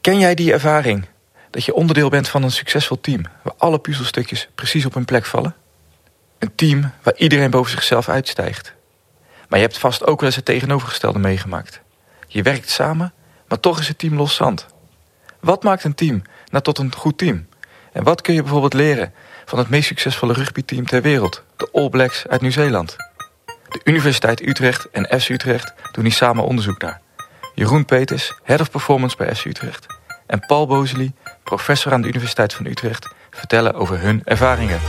[0.00, 1.06] Ken jij die ervaring
[1.50, 3.22] dat je onderdeel bent van een succesvol team...
[3.42, 5.54] waar alle puzzelstukjes precies op hun plek vallen?
[6.38, 8.74] Een team waar iedereen boven zichzelf uitstijgt.
[9.48, 11.80] Maar je hebt vast ook wel eens het tegenovergestelde meegemaakt.
[12.26, 13.12] Je werkt samen,
[13.48, 14.66] maar toch is het team loszand.
[15.40, 17.48] Wat maakt een team nou tot een goed team?
[17.92, 19.12] En wat kun je bijvoorbeeld leren
[19.44, 21.42] van het meest succesvolle rugbyteam ter wereld...
[21.56, 22.96] de All Blacks uit Nieuw-Zeeland?
[23.68, 27.00] De Universiteit Utrecht en FC Utrecht doen hier samen onderzoek naar.
[27.58, 29.86] Jeroen Peters, Head of Performance bij FC Utrecht...
[30.26, 31.12] en Paul Bozeli,
[31.44, 33.08] professor aan de Universiteit van Utrecht...
[33.30, 34.80] vertellen over hun ervaringen.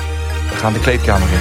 [0.49, 1.39] We gaan de kleedkamer in.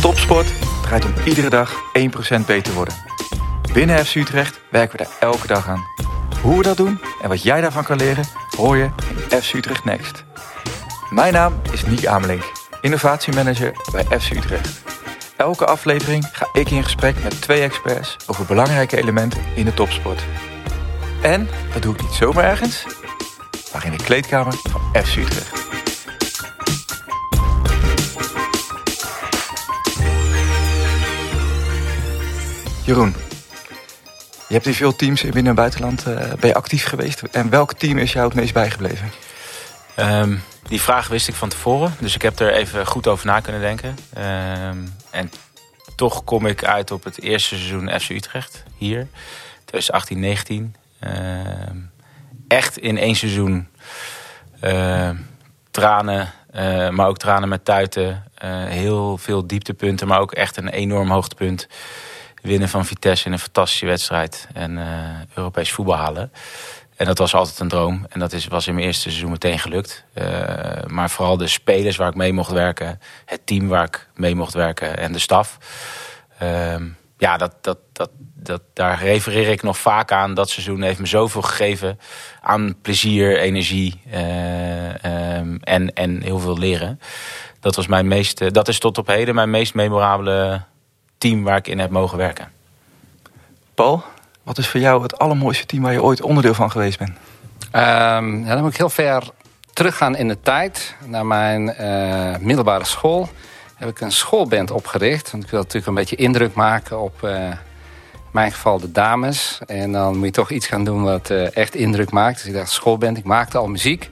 [0.00, 0.46] Topsport
[0.82, 1.72] draait om iedere dag
[2.42, 2.94] 1% beter worden.
[3.72, 5.84] Binnen FC Utrecht werken we daar elke dag aan.
[6.42, 8.24] Hoe we dat doen en wat jij daarvan kan leren,
[8.56, 8.90] hoor je
[9.30, 10.24] in FC Utrecht Next.
[11.12, 12.42] Mijn naam is Niek Amelink,
[12.80, 14.82] innovatiemanager bij FC Utrecht.
[15.36, 20.22] Elke aflevering ga ik in gesprek met twee experts over belangrijke elementen in de topsport.
[21.22, 22.86] En dat doe ik niet zomaar ergens,
[23.72, 25.60] maar in de kleedkamer van FC Utrecht.
[32.84, 33.14] Jeroen,
[34.48, 36.04] je hebt in veel teams in binnen- en buitenland
[36.42, 37.22] uh, actief geweest.
[37.22, 39.10] En welk team is jou het meest bijgebleven?
[39.96, 41.94] Um, die vraag wist ik van tevoren.
[41.98, 43.96] Dus ik heb er even goed over na kunnen denken.
[44.68, 45.30] Um, en
[45.96, 48.62] toch kom ik uit op het eerste seizoen FC Utrecht.
[48.76, 49.06] Hier.
[49.64, 50.74] 2018, 19.
[51.00, 51.90] Um,
[52.48, 53.68] echt in één seizoen.
[54.64, 55.10] Uh,
[55.70, 56.32] tranen.
[56.54, 58.24] Uh, maar ook tranen met tuiten.
[58.44, 60.06] Uh, heel veel dieptepunten.
[60.06, 61.68] Maar ook echt een enorm hoogtepunt
[62.42, 64.48] winnen van Vitesse in een fantastische wedstrijd.
[64.52, 64.84] En uh,
[65.34, 66.32] Europees voetbal halen.
[67.02, 68.06] En dat was altijd een droom.
[68.08, 70.04] En dat is, was in mijn eerste seizoen meteen gelukt.
[70.14, 70.24] Uh,
[70.86, 73.00] maar vooral de spelers waar ik mee mocht werken.
[73.24, 74.96] Het team waar ik mee mocht werken.
[74.96, 75.58] En de staf.
[76.42, 76.74] Uh,
[77.16, 80.34] ja, dat, dat, dat, dat, daar refereer ik nog vaak aan.
[80.34, 82.00] Dat seizoen heeft me zoveel gegeven.
[82.40, 84.00] Aan plezier, energie.
[84.06, 87.00] Uh, en, en heel veel leren.
[87.60, 90.62] Dat, was mijn meest, dat is tot op heden mijn meest memorabele
[91.18, 92.52] team waar ik in heb mogen werken.
[93.74, 94.04] Paul,
[94.42, 97.10] wat is voor jou het allermooiste team waar je ooit onderdeel van geweest bent?
[97.10, 99.30] Um, ja, dan moet ik heel ver
[99.72, 100.94] teruggaan in de tijd.
[101.04, 103.28] Naar mijn uh, middelbare school
[103.76, 105.30] heb ik een schoolband opgericht.
[105.30, 107.58] Want ik wil natuurlijk een beetje indruk maken op, uh, in
[108.30, 109.58] mijn geval, de dames.
[109.66, 112.36] En dan moet je toch iets gaan doen wat uh, echt indruk maakt.
[112.36, 114.08] Dus ik dacht, schoolband, ik maakte al muziek.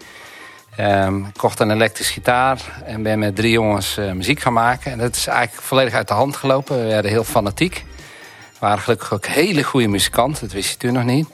[0.76, 4.92] Ik kocht een elektrische gitaar en ben met drie jongens muziek gaan maken.
[4.92, 6.78] En dat is eigenlijk volledig uit de hand gelopen.
[6.78, 7.84] We werden heel fanatiek.
[8.60, 11.28] Waren gelukkig ook hele goede muzikanten, dat wist je toen nog niet.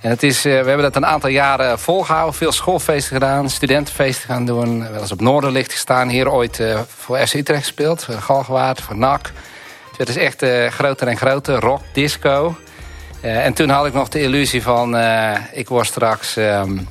[0.00, 2.34] En het is, uh, we hebben dat een aantal jaren volgehouden.
[2.34, 4.90] Veel schoolfeesten gedaan, studentenfeesten gaan doen.
[4.90, 6.08] Wel eens op Noorderlicht gestaan.
[6.08, 9.32] Hier ooit uh, voor FC Utrecht gespeeld, voor Galgenwaard, voor NAC.
[9.88, 12.56] Het werd dus echt groter en groter, rock, disco.
[13.20, 14.96] en toen had ik nog de illusie van,
[15.52, 16.36] ik word straks...
[16.36, 16.88] Um,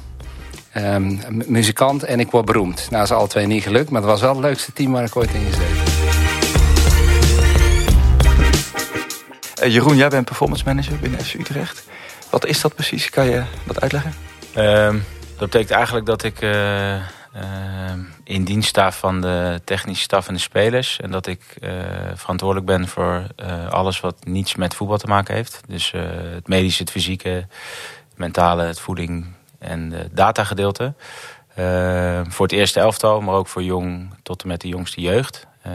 [0.77, 2.75] Um, muzikant en ik word beroemd.
[2.75, 5.03] Nou, dat is alle twee niet gelukt, maar het was wel het leukste team waar
[5.03, 5.90] ik ooit in gezeten
[9.67, 11.83] Jeroen, jij bent performance manager binnen FC Utrecht.
[12.29, 13.09] Wat is dat precies?
[13.09, 14.13] Kan je dat uitleggen?
[14.57, 15.03] Um,
[15.37, 17.01] dat betekent eigenlijk dat ik uh, uh,
[18.23, 20.99] in dienst sta van de technische staf en de spelers.
[20.99, 21.57] En dat ik
[22.15, 23.27] verantwoordelijk ben voor
[23.69, 25.61] alles wat niets met voetbal te maken heeft.
[25.67, 25.91] Dus
[26.33, 29.25] het medische, het fysieke, het mentale, het voeding,
[29.61, 30.93] en de datagedeelte.
[31.59, 35.47] Uh, voor het eerste elftal, maar ook voor jong tot en met de jongste jeugd.
[35.67, 35.73] Uh,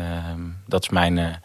[0.66, 1.40] dat is mijn,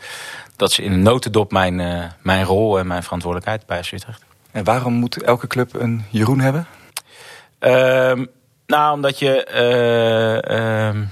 [0.61, 1.75] dat is in een notendop mijn,
[2.21, 4.23] mijn rol en mijn verantwoordelijkheid bij Utrecht.
[4.51, 6.67] En waarom moet elke club een Jeroen hebben?
[7.59, 8.25] Ehm,
[8.65, 9.43] nou, omdat je
[10.43, 11.03] ehm,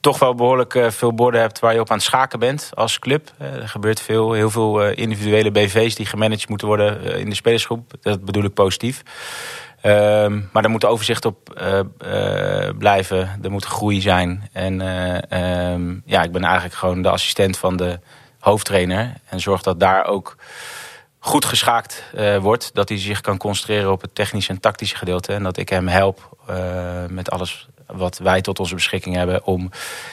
[0.00, 3.32] toch wel behoorlijk veel borden hebt waar je op aan het schaken bent als club.
[3.38, 7.92] er gebeurt veel, heel veel individuele BV's die gemanaged moeten worden in de spelersgroep.
[8.00, 9.02] Dat bedoel ik positief.
[9.82, 13.38] Um, maar er moet overzicht op uh, uh, blijven.
[13.42, 14.48] Er moet groei zijn.
[14.52, 17.98] En uh, um, ja, ik ben eigenlijk gewoon de assistent van de
[18.38, 19.14] hoofdtrainer.
[19.28, 20.36] En zorg dat daar ook
[21.18, 22.04] goed geschaakt
[22.40, 22.70] wordt.
[22.74, 25.32] Dat hij zich kan concentreren op het technische en tactische gedeelte.
[25.32, 26.36] En dat ik hem help
[27.08, 29.44] met alles wat wij tot onze beschikking hebben.
[29.44, 29.68] Om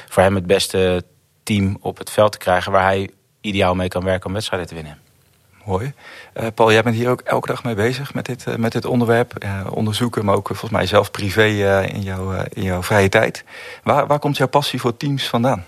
[0.09, 1.03] voor hem het beste
[1.43, 2.71] team op het veld te krijgen.
[2.71, 3.09] Waar hij
[3.41, 5.06] ideaal mee kan werken om wedstrijden te winnen.
[5.67, 5.93] Mooi.
[6.33, 9.43] Uh, Paul, jij bent hier ook elke dag mee bezig met dit, uh, met onderwerp.
[9.43, 11.45] Uh, onderzoeken, maar ook volgens mij zelf privé
[11.85, 13.43] in, jouw, in jouw vrije tijd.
[13.83, 15.65] Waar, waar komt jouw passie voor teams vandaan?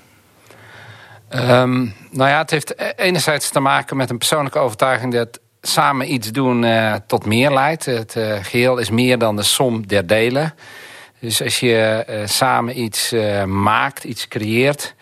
[1.30, 5.14] Um, nou ja, het heeft enerzijds te maken met een persoonlijke overtuiging...
[5.14, 6.66] dat samen iets doen
[7.08, 7.86] tot meer leidt.
[7.86, 10.54] Het geheel is meer dan de som der delen.
[11.20, 13.14] Dus als je samen iets
[13.46, 14.96] maakt, iets creëert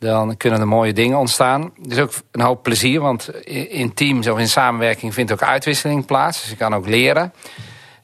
[0.00, 1.62] dan kunnen er mooie dingen ontstaan.
[1.62, 6.06] Er is ook een hoop plezier, want in teams of in samenwerking vindt ook uitwisseling
[6.06, 6.40] plaats.
[6.40, 7.32] Dus je kan ook leren.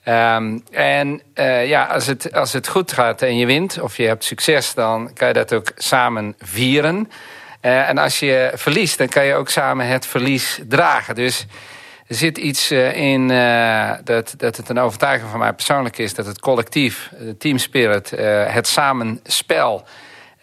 [0.09, 4.07] Um, en uh, ja, als het, als het goed gaat en je wint of je
[4.07, 7.11] hebt succes, dan kan je dat ook samen vieren.
[7.63, 11.15] Uh, en als je verliest, dan kan je ook samen het verlies dragen.
[11.15, 11.47] Dus
[12.07, 13.29] er zit iets uh, in
[14.05, 18.11] dat, dat het een overtuiging van mij persoonlijk is dat het collectief, de teamspirit,
[18.49, 19.85] het samenspel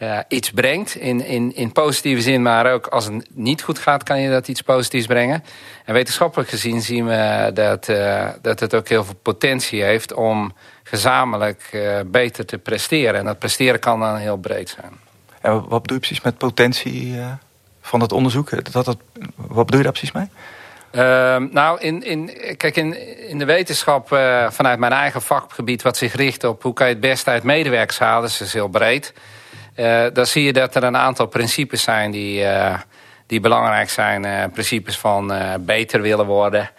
[0.03, 0.95] uh, iets brengt.
[0.95, 4.47] In, in, in positieve zin, maar ook als het niet goed gaat, kan je dat
[4.47, 5.43] iets positiefs brengen.
[5.85, 10.53] En wetenschappelijk gezien zien we dat, uh, dat het ook heel veel potentie heeft om
[10.83, 13.19] gezamenlijk uh, beter te presteren.
[13.19, 14.91] En dat presteren kan dan heel breed zijn.
[15.41, 17.15] En wat bedoel je precies met potentie
[17.81, 18.71] van het onderzoek?
[18.71, 18.97] Dat, dat,
[19.35, 20.27] wat bedoel je daar precies mee?
[20.95, 25.81] Uh, nou, in, in, kijk, in, in de wetenschap uh, vanuit mijn eigen vakgebied...
[25.81, 28.21] wat zich richt op hoe kan je het beste uit medewerkers halen...
[28.21, 29.13] dus dat is heel breed.
[29.75, 32.79] Uh, dan zie je dat er een aantal principes zijn die, uh,
[33.27, 34.25] die belangrijk zijn.
[34.25, 36.69] Uh, principes van beter willen worden.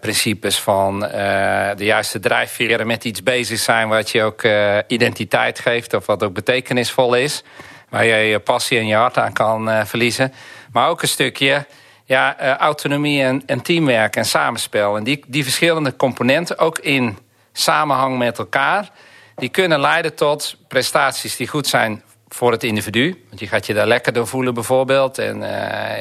[0.00, 3.88] principes van de juiste drijfveren met iets bezig zijn...
[3.88, 4.42] wat je ook
[4.86, 7.42] identiteit geeft of wat ook betekenisvol is.
[7.88, 10.32] Waar je je passie en je hart aan kan verliezen.
[10.72, 11.66] Maar ook een stukje
[12.04, 14.96] ja, autonomie en, en teamwerk en samenspel.
[14.96, 17.18] En die, die verschillende componenten, ook in
[17.52, 18.90] samenhang met elkaar
[19.36, 23.24] die kunnen leiden tot prestaties die goed zijn voor het individu.
[23.28, 25.18] Want je gaat je daar lekker door voelen bijvoorbeeld.
[25.18, 25.48] En uh,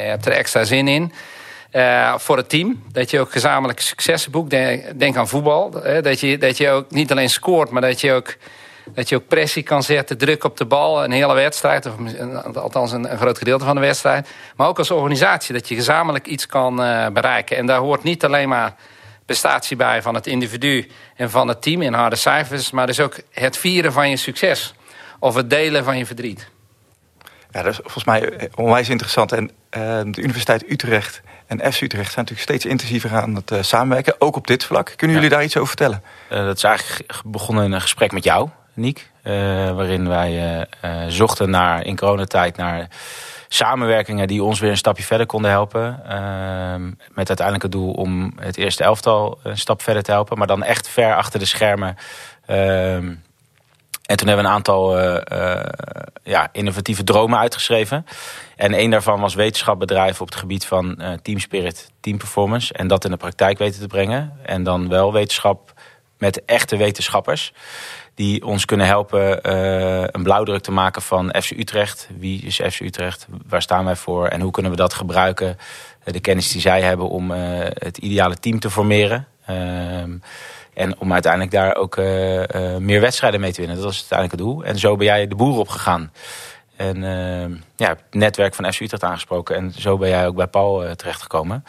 [0.04, 1.14] je hebt er extra zin in.
[1.72, 4.50] Uh, voor het team, dat je ook gezamenlijke successen boekt.
[5.00, 5.74] Denk, aan voetbal.
[5.74, 8.36] Hè, dat, je, dat je ook niet alleen scoort, maar dat je ook,
[8.94, 10.18] dat je ook pressie kan zetten.
[10.18, 11.86] Druk op de bal, een hele wedstrijd.
[11.86, 11.94] Of
[12.56, 14.30] althans een, groot gedeelte van de wedstrijd.
[14.56, 16.76] Maar ook als organisatie, dat je gezamenlijk iets kan
[17.14, 17.58] bereiken.
[17.58, 18.76] En daar hoort niet alleen maar
[19.26, 22.72] prestatie bij van het individu en van het team in harde cijfers.
[22.72, 24.74] Maar dus ook het vieren van je succes.
[25.20, 26.52] Of het delen van je verdriet.
[27.52, 29.32] Ja, dat is volgens mij onwijs interessant.
[29.32, 33.62] En uh, de Universiteit Utrecht en FC Utrecht zijn natuurlijk steeds intensiever aan het uh,
[33.62, 34.16] samenwerken.
[34.20, 34.94] Ook op dit vlak.
[34.96, 36.04] Kunnen jullie daar iets over vertellen?
[36.32, 39.10] Uh, dat is eigenlijk begonnen in een gesprek met jou, Niek.
[39.24, 40.66] waarin wij
[41.08, 42.88] zochten naar, in coronatijd naar
[43.54, 46.02] samenwerkingen die ons weer een stapje verder konden helpen.
[46.06, 46.76] Uh,
[47.14, 50.38] met uiteindelijk het doel om het eerste elftal een stap verder te helpen.
[50.38, 51.98] Maar dan echt ver achter de schermen.
[52.48, 52.96] Uh,
[54.04, 55.66] en toen hebben we een aantal uh, uh,
[56.24, 58.06] ja, innovatieve dromen uitgeschreven.
[58.56, 62.74] En een daarvan was wetenschapbedrijven op het gebied van uh, team spirit, team performance.
[62.74, 64.38] En dat in de praktijk weten te brengen.
[64.46, 65.74] En dan wel wetenschap
[66.24, 67.54] met echte wetenschappers
[68.16, 72.10] die ons kunnen helpen uh, een blauwdruk te maken van FC Utrecht.
[72.18, 73.28] Wie is FC Utrecht?
[73.48, 74.28] Waar staan wij voor?
[74.28, 75.58] En hoe kunnen we dat gebruiken?
[76.04, 77.38] de kennis die zij hebben om uh,
[77.74, 79.28] het ideale team te formeren.
[79.50, 79.58] Uh,
[80.74, 81.98] en om uiteindelijk daar ook
[82.80, 83.76] meer wedstrijden mee te winnen.
[83.76, 84.64] Dat was het uiteindelijke doel.
[84.64, 86.12] En zo ben jij de boer opgegaan.
[86.76, 87.02] En
[87.76, 89.56] ja, het netwerk van FC Utrecht aangesproken.
[89.56, 91.64] En zo ben jij ook bij Paul terechtgekomen.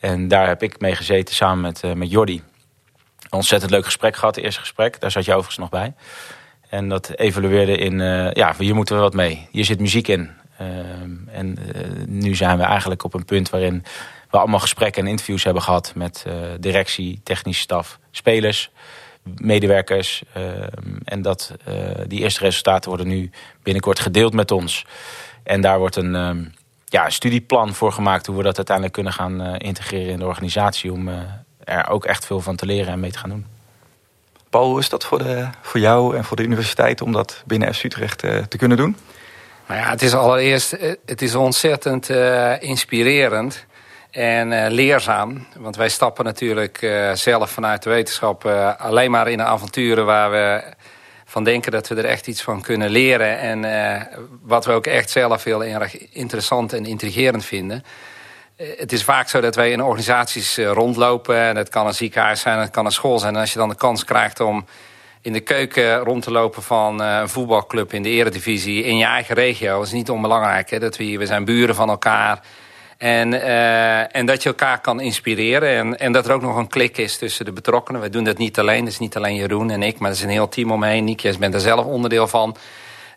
[0.00, 2.42] En daar heb ik mee gezeten samen met, met Jordi
[3.34, 5.00] ontzettend leuk gesprek gehad, het eerste gesprek.
[5.00, 5.92] Daar zat je overigens nog bij.
[6.68, 9.48] En dat evalueerde in, uh, ja, hier moeten we wat mee.
[9.50, 10.30] Hier zit muziek in.
[10.60, 10.68] Uh,
[11.32, 13.84] en uh, nu zijn we eigenlijk op een punt waarin
[14.30, 16.26] we allemaal gesprekken en interviews hebben gehad met
[16.60, 18.70] directie, technische staf, spelers,
[19.22, 20.22] medewerkers.
[21.04, 21.54] en dat
[22.06, 23.30] die eerste resultaten worden nu
[23.62, 24.86] binnenkort gedeeld met ons.
[25.42, 26.44] En daar wordt een, ehm,
[26.84, 30.92] ja, een studieplan voor gemaakt hoe we dat uiteindelijk kunnen gaan integreren in de organisatie
[30.92, 31.08] om
[31.64, 33.46] er ook echt veel van te leren en mee te gaan doen.
[34.54, 37.74] Paul, hoe is dat voor, de, voor jou en voor de universiteit om dat binnen
[37.74, 38.96] FC Utrecht uh, te kunnen doen?
[39.66, 43.66] Nou ja, het is allereerst eh, het is ontzettend uh, inspirerend
[44.10, 45.46] en uh, leerzaam.
[45.56, 46.78] Want wij stappen natuurlijk
[47.14, 48.46] zelf vanuit de wetenschap
[48.78, 50.62] alleen maar in avonturen waar we
[51.24, 53.38] van denken dat we er echt iets van kunnen leren.
[53.38, 54.08] En
[54.42, 57.84] wat we ook echt zelf heel erg interessant en intrigerend vinden.
[58.56, 61.36] Eh, het is vaak zo dat wij in organisaties eh, rondlopen.
[61.36, 63.34] En het kan een ziekenhuis zijn, het kan een school zijn.
[63.34, 64.66] En als je dan de kans krijgt om
[65.20, 69.04] in de keuken rond te lopen van eh, een voetbalclub in de eredivisie in je
[69.04, 69.76] eigen regio.
[69.76, 70.70] Dat is niet onbelangrijk.
[70.70, 70.78] Hè?
[70.78, 72.40] Dat we, we zijn buren van elkaar.
[72.98, 73.42] En,
[74.12, 75.76] en dat je elkaar kan inspireren.
[75.76, 78.00] En, en dat er ook nog een klik is tussen de betrokkenen.
[78.00, 78.84] We doen dat niet alleen.
[78.84, 79.98] Dat is niet alleen Jeroen en ik.
[79.98, 81.04] Maar er is een heel team omheen.
[81.04, 82.56] Niek, jij bent er zelf onderdeel van.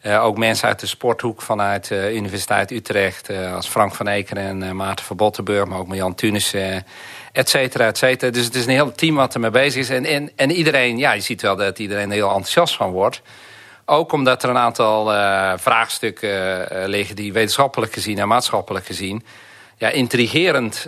[0.03, 3.29] Uh, ook mensen uit de sporthoek vanuit de uh, Universiteit Utrecht...
[3.29, 5.65] Uh, als Frank van Ekeren en Maarten van Bottenburg...
[5.65, 6.85] maar ook Jan Tunissen,
[7.31, 8.31] et cetera, et cetera.
[8.31, 9.89] Dus het is een heel team wat ermee bezig is.
[9.89, 13.21] En, en, en iedereen, ja, je ziet wel dat iedereen er heel enthousiast van wordt.
[13.85, 15.05] Ook omdat er een aantal
[15.59, 17.15] vraagstukken liggen...
[17.15, 19.25] die wetenschappelijk gezien en maatschappelijk gezien...
[19.77, 20.87] Ja, intrigerend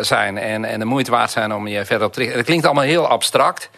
[0.00, 2.36] zijn en, en de moeite waard zijn om je verder op te richten.
[2.36, 3.70] Het klinkt allemaal heel abstract...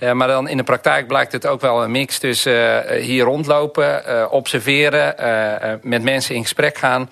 [0.00, 3.24] Uh, maar dan in de praktijk blijkt het ook wel een mix tussen uh, hier
[3.24, 5.14] rondlopen, uh, observeren,
[5.82, 7.10] met mensen in gesprek gaan.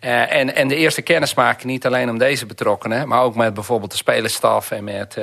[0.00, 3.08] En, en de eerste kennis maken, niet alleen om deze betrokkenen...
[3.08, 5.18] maar ook met bijvoorbeeld de spelerstaf en met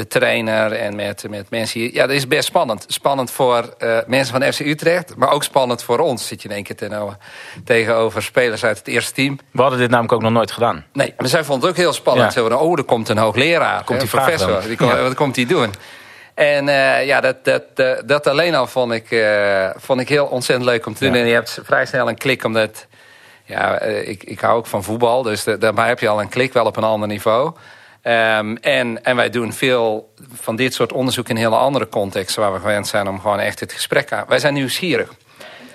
[0.00, 0.72] de trainer...
[0.72, 1.94] en met, met mensen hier.
[1.94, 2.84] Ja, dat is best spannend.
[2.88, 6.26] Spannend voor uh, mensen van FC Utrecht, maar ook spannend voor ons.
[6.26, 7.18] Zit je in één keer ten,
[7.64, 9.38] tegenover spelers uit het eerste team.
[9.50, 10.84] We hadden dit namelijk ook nog nooit gedaan.
[10.92, 12.34] Nee, maar zij vonden het ook heel spannend.
[12.34, 12.42] Ja.
[12.42, 14.62] oh, er komt een hoogleraar, komt een professor.
[14.66, 15.02] Die komt, ja.
[15.02, 15.74] Wat komt hij doen?
[16.34, 17.62] En uh, ja, dat, dat,
[18.06, 19.24] dat alleen al vond ik,
[19.76, 21.14] vond ik heel ontzettend leuk om te doen.
[21.14, 21.20] Ja.
[21.20, 22.86] En je hebt vrij snel een klik, omdat
[23.50, 25.22] ja, eh, ik, ik hou ook van voetbal.
[25.22, 27.52] Dus de, daarbij heb je al een klik wel op een ander niveau.
[28.02, 32.42] Um, en, en wij doen veel van dit soort onderzoek in hele andere contexten...
[32.42, 34.24] waar we gewend zijn om gewoon echt het gesprek aan...
[34.28, 35.14] Wij zijn nieuwsgierig.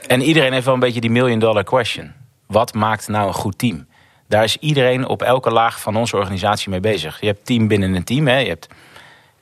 [0.08, 2.14] En iedereen heeft wel een beetje die million dollar question.
[2.48, 3.88] Wat maakt nou een goed team?
[4.28, 7.20] Daar is iedereen op elke laag van onze organisatie mee bezig.
[7.20, 8.28] Je hebt team binnen een team.
[8.28, 8.38] Hè?
[8.38, 8.68] Je hebt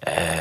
[0.07, 0.37] uh,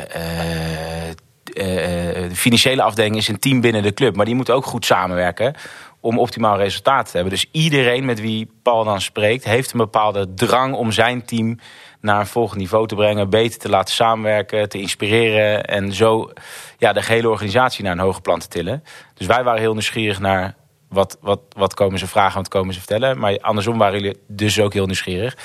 [1.53, 4.15] uh, de financiële afdeling is een team binnen de club.
[4.15, 5.55] Maar die moet ook goed samenwerken
[5.99, 7.33] om optimaal resultaat te hebben.
[7.33, 9.43] Dus iedereen met wie Paul dan spreekt...
[9.43, 11.59] heeft een bepaalde drang om zijn team
[12.03, 13.29] naar een volgend niveau te brengen...
[13.29, 15.65] beter te laten samenwerken, te inspireren...
[15.65, 16.31] en zo
[16.77, 18.83] ja, de gehele organisatie naar een hoger plan te tillen.
[19.13, 20.55] Dus wij waren heel nieuwsgierig naar
[20.89, 23.19] wat, wat, wat komen ze vragen, wat komen ze vertellen.
[23.19, 25.37] Maar andersom waren jullie dus ook heel nieuwsgierig.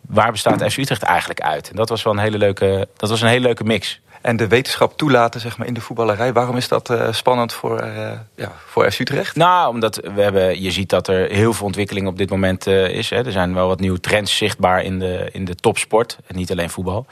[0.00, 1.70] Waar bestaat FC Utrecht eigenlijk uit?
[1.70, 4.48] En dat was wel een hele leuke, dat was een hele leuke mix en de
[4.48, 6.32] wetenschap toelaten zeg maar, in de voetballerij.
[6.32, 9.36] Waarom is dat uh, spannend voor, uh, ja, voor FC Utrecht?
[9.36, 12.88] Nou, omdat we hebben, je ziet dat er heel veel ontwikkeling op dit moment uh,
[12.88, 13.10] is.
[13.10, 13.24] Hè.
[13.24, 16.18] Er zijn wel wat nieuwe trends zichtbaar in de, in de topsport.
[16.26, 17.06] En niet alleen voetbal.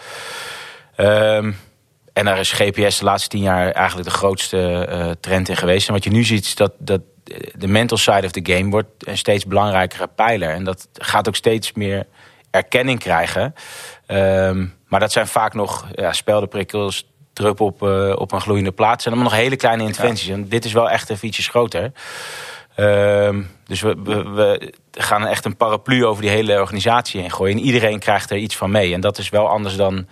[2.12, 5.88] En daar is GPS de laatste tien jaar eigenlijk de grootste trend in geweest.
[5.88, 7.00] En wat je nu ziet is dat, dat
[7.52, 10.50] de mental side of the game wordt een steeds belangrijkere pijler.
[10.50, 12.06] En dat gaat ook steeds meer
[12.50, 13.54] erkenning krijgen.
[14.10, 19.06] Um, maar dat zijn vaak nog ja, speldenprikkels, drup op, uh, op een gloeiende plaats.
[19.06, 20.26] En dan nog hele kleine interventies.
[20.26, 20.34] Ja.
[20.34, 21.92] En dit is wel echt een ietsjes groter.
[22.76, 27.56] Uh, dus we, we, we, gaan echt een paraplu over die hele organisatie heen gooien.
[27.56, 28.94] En iedereen krijgt er iets van mee.
[28.94, 30.06] En dat is wel anders dan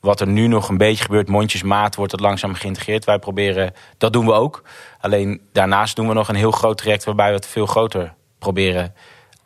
[0.00, 1.28] wat er nu nog een beetje gebeurt.
[1.28, 3.04] Mondjesmaat wordt het langzaam geïntegreerd.
[3.04, 4.62] Wij proberen, dat doen we ook.
[5.00, 7.04] Alleen daarnaast doen we nog een heel groot traject...
[7.04, 8.94] waarbij we het veel groter proberen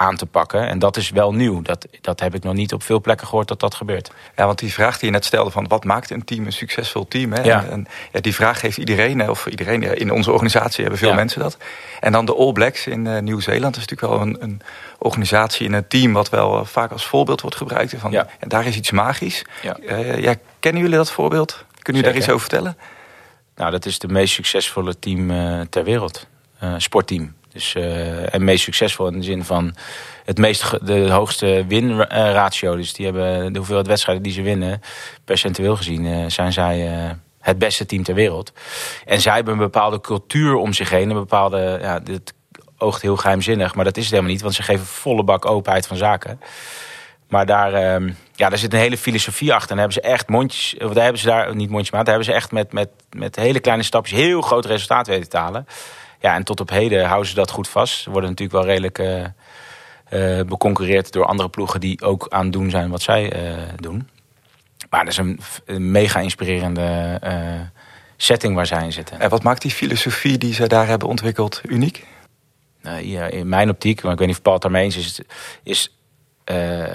[0.03, 0.69] aan te pakken.
[0.69, 1.63] En dat is wel nieuw.
[1.63, 4.11] Dat, dat heb ik nog niet op veel plekken gehoord dat dat gebeurt.
[4.37, 7.09] Ja, want die vraag die je net stelde van wat maakt een team een succesvol
[7.09, 7.33] team?
[7.33, 7.43] Hè?
[7.43, 7.65] Ja.
[7.65, 11.15] En, ja, die vraag heeft iedereen, of iedereen in onze organisatie hebben veel ja.
[11.15, 11.57] mensen dat.
[12.01, 14.61] En dan de All Blacks in uh, Nieuw-Zeeland is natuurlijk wel een, een,
[14.99, 17.95] organisatie in een team wat wel uh, vaak als voorbeeld wordt gebruikt.
[17.97, 18.27] Van, ja.
[18.39, 19.45] En daar is iets magisch.
[19.63, 19.77] Ja.
[19.81, 21.65] Uh, ja, kennen jullie dat voorbeeld?
[21.83, 22.77] Kunnen jullie daar iets over vertellen?
[23.57, 25.29] Nou, dat is de meest succesvolle team
[25.69, 26.27] ter wereld.
[26.77, 27.35] sportteam.
[27.53, 29.75] Dus, uh, en meest succesvol in de zin van
[30.25, 32.77] het meest, de hoogste winratio.
[32.77, 34.81] Dus die hebben de hoeveelheid wedstrijden die ze winnen,
[35.25, 36.91] percentueel gezien, uh, zijn zij
[37.41, 38.53] het beste team ter wereld.
[39.05, 41.11] En zij hebben een bepaalde cultuur om zich heen.
[41.11, 42.35] Een bepaalde, ja, dit
[42.79, 44.43] oogt heel geheimzinnig, maar dat is het helemaal niet.
[44.43, 46.41] Want ze geven volle bak openheid van zaken.
[47.29, 49.71] Maar daar, uh, ja, daar zit een hele filosofie achter.
[49.71, 52.33] En hebben ze echt mondjes, of daar hebben ze daar, niet mondjes, maar daar hebben
[52.33, 55.67] ze echt met, met, met hele kleine stapjes heel groot resultaat weten te halen.
[56.23, 58.02] Ja, en tot op heden houden ze dat goed vast.
[58.02, 62.71] Ze worden natuurlijk wel redelijk uh, beconcurreerd door andere ploegen die ook aan het doen
[62.71, 64.09] zijn wat zij uh, doen.
[64.91, 67.19] Maar dat is een, een mega inspirerende
[68.17, 69.21] setting waar zij in zitten.
[69.21, 72.07] En wat maakt die filosofie die zij daar hebben ontwikkeld uniek?
[73.00, 75.21] ja, in mijn optiek, maar ik weet niet of Paul het daarmee eens is,
[75.62, 75.97] is
[76.51, 76.95] uh, uh,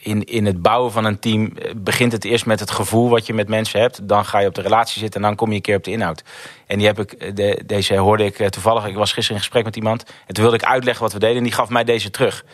[0.00, 3.34] in, in het bouwen van een team begint het eerst met het gevoel wat je
[3.34, 4.08] met mensen hebt.
[4.08, 5.90] Dan ga je op de relatie zitten en dan kom je een keer op de
[5.90, 6.22] inhoud.
[6.66, 8.86] En die heb ik, de, deze hoorde ik toevallig.
[8.86, 10.04] Ik was gisteren in gesprek met iemand.
[10.26, 11.36] En toen wilde ik uitleggen wat we deden.
[11.36, 12.44] En die gaf mij deze terug.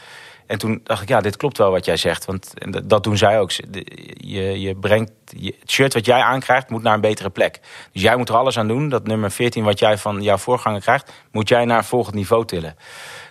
[0.47, 2.25] En toen dacht ik, ja, dit klopt wel wat jij zegt.
[2.25, 2.55] Want
[2.85, 3.51] dat doen zij ook.
[3.51, 7.61] Je, je brengt, je, het shirt wat jij aankrijgt moet naar een betere plek.
[7.93, 8.89] Dus jij moet er alles aan doen.
[8.89, 11.13] Dat nummer 14 wat jij van jouw voorganger krijgt...
[11.31, 12.77] moet jij naar een volgend niveau tillen.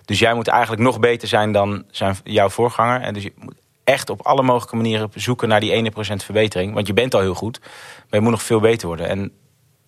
[0.05, 3.01] Dus jij moet eigenlijk nog beter zijn dan zijn, jouw voorganger.
[3.01, 6.73] En dus je moet echt op alle mogelijke manieren zoeken naar die 1% verbetering.
[6.73, 7.69] Want je bent al heel goed, maar
[8.09, 9.07] je moet nog veel beter worden.
[9.07, 9.31] En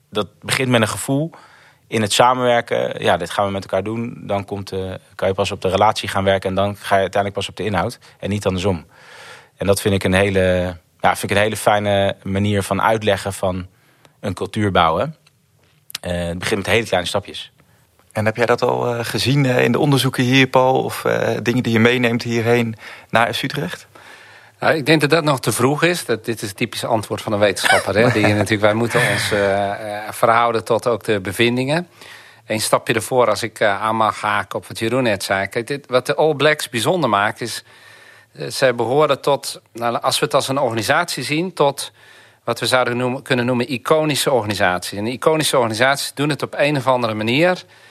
[0.09, 1.31] dat begint met een gevoel
[1.87, 3.03] in het samenwerken.
[3.03, 4.21] Ja, dit gaan we met elkaar doen.
[4.21, 7.01] Dan komt, uh, kan je pas op de relatie gaan werken en dan ga je
[7.01, 7.99] uiteindelijk pas op de inhoud.
[8.19, 8.85] En niet andersom.
[9.57, 13.33] En dat vind ik een hele, ja, vind ik een hele fijne manier van uitleggen
[13.33, 13.67] van
[14.19, 15.15] een cultuur bouwen.
[16.01, 17.51] Uh, het begint met hele kleine stapjes.
[18.17, 20.83] En heb jij dat al uh, gezien uh, in de onderzoeken hier, Paul?
[20.83, 22.75] Of uh, dingen die je meeneemt hierheen
[23.09, 23.87] naar FC Utrecht?
[24.59, 26.05] Nou, ik denk dat dat nog te vroeg is.
[26.05, 27.97] Dat, dit is het typische antwoord van een wetenschapper.
[27.97, 28.11] Hè?
[28.19, 29.27] Die, natuurlijk, wij moeten ons
[30.09, 31.87] verhouden tot ook de bevindingen.
[32.45, 35.47] Een stapje ervoor, als ik aan mag haken op wat Jeroen net zei.
[35.47, 37.63] Kijk, dit, wat de All Blacks bijzonder maakt, is...
[38.47, 41.53] zij behoren tot, nou, als we het als een organisatie zien...
[41.53, 41.91] tot
[42.43, 44.97] wat we zouden noemen, kunnen noemen iconische organisaties.
[44.97, 47.85] En iconische organisaties doen het op een of andere manier uh,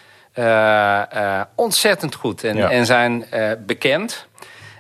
[1.55, 3.27] ontzettend goed en, en zijn
[3.67, 4.27] bekend.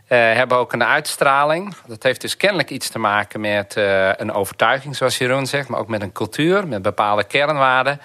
[0.06, 1.74] hebben ook een uitstraling.
[1.86, 3.74] Dat heeft dus kennelijk iets te maken met
[4.16, 8.00] een overtuiging, zoals Jeroen zegt, maar ook met een cultuur, met bepaalde kernwaarden.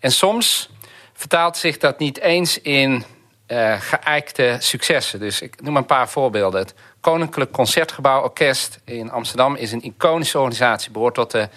[0.00, 0.70] En soms
[1.12, 3.04] vertaalt zich dat niet eens in
[3.48, 5.20] uh, geëikte successen.
[5.20, 6.60] Dus ik noem een paar voorbeelden.
[6.60, 10.90] Het Koninklijk Concertgebouw Orkest in Amsterdam is een iconische organisatie.
[10.90, 11.48] Behoort tot de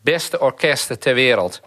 [0.00, 1.60] beste orkesten ter wereld.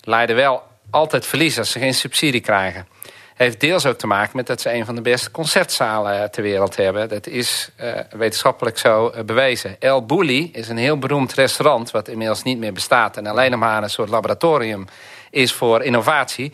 [0.00, 0.62] Leiden wel
[0.92, 2.86] altijd verlies als ze geen subsidie krijgen.
[3.34, 6.76] Heeft deels ook te maken met dat ze een van de beste concertzalen ter wereld
[6.76, 7.08] hebben.
[7.08, 9.76] Dat is uh, wetenschappelijk zo uh, bewezen.
[9.78, 11.90] El Bulli is een heel beroemd restaurant...
[11.90, 13.16] wat inmiddels niet meer bestaat...
[13.16, 14.86] en alleen nog maar een soort laboratorium
[15.30, 16.52] is voor innovatie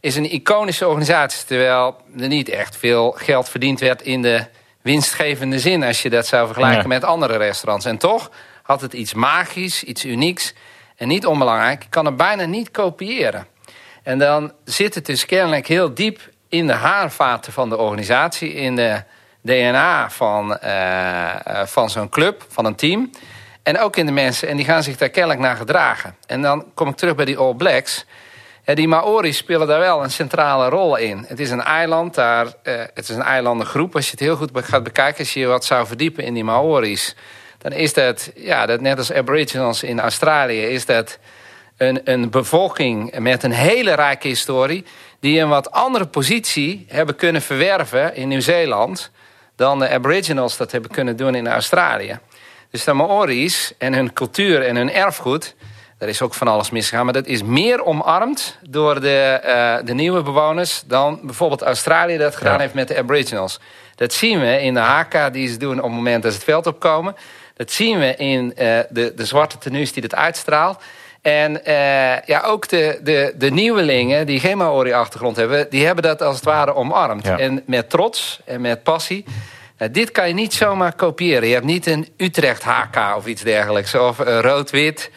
[0.00, 1.46] is een iconische organisatie.
[1.46, 4.44] Terwijl er niet echt veel geld verdiend werd in de
[4.82, 5.82] winstgevende zin...
[5.82, 7.84] als je dat zou vergelijken met andere restaurants.
[7.84, 8.30] En toch
[8.62, 10.54] had het iets magisch, iets unieks.
[10.96, 13.46] En niet onbelangrijk, kan het bijna niet kopiëren.
[14.08, 18.54] En dan zit het dus kennelijk heel diep in de haarvaten van de organisatie...
[18.54, 19.02] in de
[19.40, 21.34] DNA van, uh,
[21.64, 23.10] van zo'n club, van een team...
[23.62, 24.48] En ook in de mensen.
[24.48, 26.16] En die gaan zich daar kennelijk naar gedragen.
[26.26, 28.04] En dan kom ik terug bij die All Blacks
[28.64, 31.24] die Maori's spelen daar wel een centrale rol in.
[31.26, 32.52] Het is een eiland, daar, uh,
[32.94, 33.94] het is een eilandengroep.
[33.94, 37.14] Als je het heel goed gaat bekijken, als je wat zou verdiepen in die Maori's...
[37.58, 40.62] dan is dat, ja, dat net als Aboriginals in Australië...
[40.62, 41.18] is dat
[41.78, 44.84] een, een bevolking met een hele rijke historie...
[45.20, 49.10] die een wat andere positie hebben kunnen verwerven in Nieuw-Zeeland...
[49.56, 52.18] dan de Aboriginals dat hebben kunnen doen in Australië.
[52.70, 55.54] Dus de Maori's en hun cultuur en hun erfgoed
[55.98, 57.04] er is ook van alles misgegaan.
[57.04, 60.82] Maar dat is meer omarmd door de, uh, de nieuwe bewoners...
[60.86, 63.60] dan bijvoorbeeld Australië dat gedaan heeft met de aboriginals.
[63.94, 66.46] Dat zien we in de haka die ze doen op het moment dat ze het
[66.46, 67.16] veld opkomen.
[67.56, 70.82] Dat zien we in uh, de, de zwarte tenues die dat uitstraalt.
[71.22, 75.70] En uh, ja, ook de, de, de nieuwelingen die geen Maori-achtergrond hebben...
[75.70, 77.28] die hebben dat als het ware omarmd.
[77.28, 79.24] En met trots en met passie...
[79.78, 81.48] Nou, dit kan je niet zomaar kopiëren.
[81.48, 83.94] Je hebt niet een Utrecht HK of iets dergelijks.
[83.94, 85.10] Of rood-wit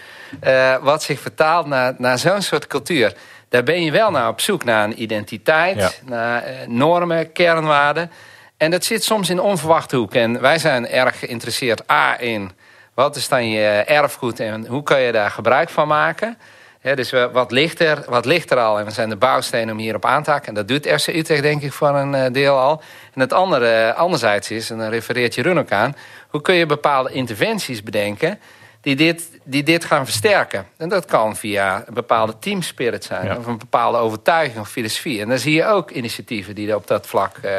[0.44, 3.14] uh, wat zich vertaalt naar, naar zo'n soort cultuur.
[3.50, 8.12] Daar ben je wel naar op zoek naar een identiteit, naar uh, normen, kernwaarden.
[8.58, 10.14] En dat zit soms in onverwachte hoek.
[10.14, 12.52] En wij zijn erg geïnteresseerd A in
[12.94, 16.38] wat is dan je erfgoed en hoe kan je daar gebruik van maken.
[16.82, 18.80] dus wat ligt, er, wat ligt er al?
[18.80, 20.48] En we zijn de bouwstenen om hierop aan te haken.
[20.48, 22.82] En dat doet FC Utrecht denk ik voor een uh, deel al.
[23.14, 25.96] En het andere, anderzijds is, en dan refereert Jeroen ook aan...
[26.30, 28.40] hoe kun je bepaalde interventies bedenken
[28.82, 30.66] die dit, die dit gaan versterken.
[30.78, 33.38] En dat kan via een bepaalde teamspirit zijn...
[33.38, 35.22] of een bepaalde overtuiging of filosofie.
[35.22, 37.52] En dan zie je ook initiatieven die op dat vlak uh,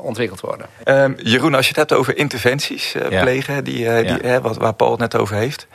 [0.00, 0.66] ontwikkeld worden.
[0.84, 3.64] Um, Jeroen, als je het hebt over interventies uh, plegen...
[3.64, 5.66] Die, die, wat, waar Paul het net over heeft...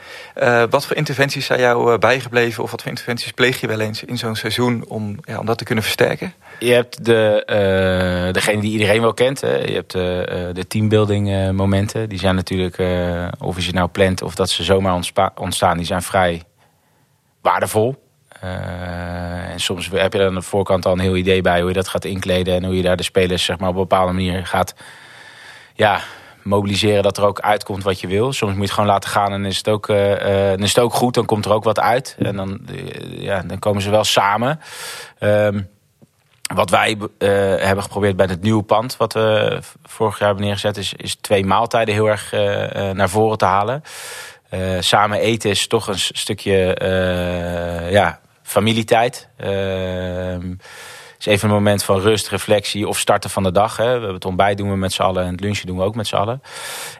[0.70, 2.62] wat voor interventies zijn jou bijgebleven...
[2.62, 4.84] of wat voor interventies pleeg je wel eens in zo'n seizoen...
[4.88, 6.34] Om, ja, om dat te kunnen versterken?
[6.58, 7.42] Je hebt de,
[8.26, 9.40] uh, degene die iedereen wel kent.
[9.40, 9.56] Hè.
[9.56, 12.08] Je hebt de, uh, de teambuilding uh, momenten.
[12.08, 12.78] Die zijn natuurlijk,
[13.38, 15.00] of je ze nou plant of dat ze zomaar
[15.34, 16.42] ontstaan, die zijn vrij
[17.42, 18.06] waardevol.
[18.40, 21.74] en soms heb je er aan de voorkant al een heel idee bij hoe je
[21.74, 22.54] dat gaat inkleden.
[22.54, 24.74] En hoe je daar de spelers zeg maar, op een bepaalde manier gaat
[25.74, 26.00] ja,
[26.42, 28.32] mobiliseren dat er ook uitkomt wat je wil.
[28.32, 30.94] Soms moet je het gewoon laten gaan en is het ook, dan is het ook
[30.94, 31.14] goed.
[31.14, 32.16] Dan komt er ook wat uit.
[32.18, 32.60] En dan,
[33.08, 34.60] ja, dan komen ze wel samen.
[35.20, 35.68] Um,
[36.54, 37.08] wat wij uh,
[37.64, 41.44] hebben geprobeerd bij het nieuwe pand, wat we vorig jaar hebben neergezet, is, is twee
[41.44, 42.40] maaltijden heel erg uh,
[42.90, 43.82] naar voren te halen.
[44.80, 46.76] Samen eten is toch een stukje
[47.90, 49.28] ja, familietijd.
[49.36, 50.54] Ehm,
[51.18, 53.76] is even een moment van rust, reflectie of starten van de dag.
[53.76, 53.84] Hè.
[53.84, 55.94] We hebben het ontbijt doen we met z'n allen en het lunchen doen we ook
[55.94, 56.42] met z'n allen.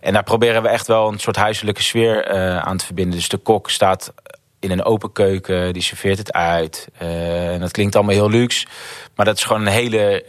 [0.01, 2.29] En daar proberen we echt wel een soort huiselijke sfeer
[2.61, 3.19] aan te verbinden.
[3.19, 4.13] Dus de kok staat
[4.61, 6.89] in een open keuken, die serveert het uit.
[7.03, 8.67] Uh, en dat klinkt allemaal heel luxe.
[9.15, 10.23] Maar dat is gewoon een hele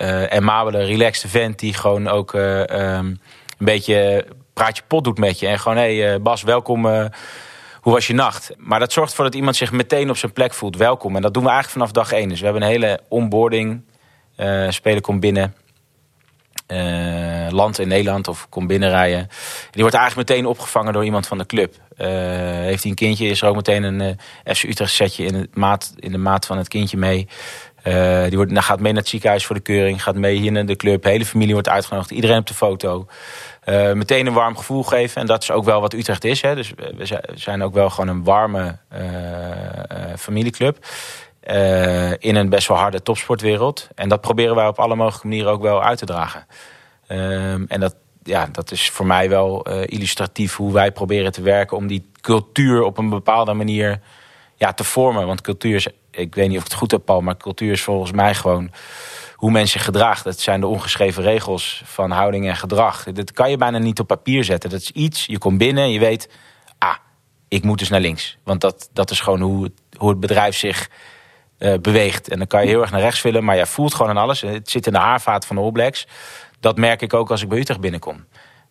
[0.00, 1.58] uh, amabele, relaxed vent...
[1.58, 3.18] die gewoon ook um, een
[3.58, 5.46] beetje praatje pot doet met je.
[5.46, 6.86] En gewoon, hé hey, Bas, welkom...
[7.80, 8.54] hoe was je nacht?
[8.56, 10.76] Maar dat zorgt ervoor dat iemand zich meteen op zijn plek voelt.
[10.76, 11.16] Welkom.
[11.16, 12.28] En dat doen we eigenlijk vanaf dag één.
[12.28, 13.84] Dus we hebben een hele onboarding.
[14.68, 15.54] speler komt binnen.
[17.50, 19.28] Land in Nederland of komt binnenrijden.
[19.70, 21.74] Die wordt eigenlijk meteen opgevangen door iemand van de club.
[22.02, 25.50] Uh, heeft hij een kindje, is er ook meteen een uh, FC Utrecht setje in,
[25.96, 27.28] in de maat van het kindje mee.
[28.28, 30.66] die wordt, nou, gaat mee naar het ziekenhuis voor de keuring, gaat mee hier naar
[30.66, 31.04] de club.
[31.04, 33.06] Hele familie wordt uitgenodigd, iedereen op de foto.
[33.94, 35.20] meteen een warm gevoel geven.
[35.20, 36.40] En dat is ook wel wat Utrecht is.
[36.40, 36.54] Hè.
[36.54, 38.78] Dus we zijn ook wel gewoon een warme
[40.16, 40.78] familieclub.
[41.50, 43.88] Uh, in een best wel harde topsportwereld.
[43.94, 46.46] En dat proberen wij op alle mogelijke manieren ook wel uit te dragen.
[47.08, 51.76] Uh, en dat, ja, dat is voor mij wel illustratief hoe wij proberen te werken
[51.76, 54.00] om die cultuur op een bepaalde manier
[54.56, 55.26] ja, te vormen.
[55.26, 57.82] Want cultuur is, ik weet niet of ik het goed heb, Paul, maar cultuur is
[57.82, 58.70] volgens mij gewoon
[59.34, 60.24] hoe mensen gedraagt.
[60.24, 63.04] Dat zijn de ongeschreven regels van houding en gedrag.
[63.04, 64.70] Dat kan je bijna niet op papier zetten.
[64.70, 66.28] Dat is iets, je komt binnen en je weet,
[66.78, 66.96] ah,
[67.48, 68.38] ik moet dus naar links.
[68.44, 70.90] Want dat, dat is gewoon hoe het, hoe het bedrijf zich
[71.58, 72.28] uh, beweegt.
[72.28, 74.40] En dan kan je heel erg naar rechts willen, maar je voelt gewoon aan alles.
[74.40, 76.06] Het zit in de haarvaat van de All Blacks.
[76.62, 78.24] Dat merk ik ook als ik bij Utrecht binnenkom.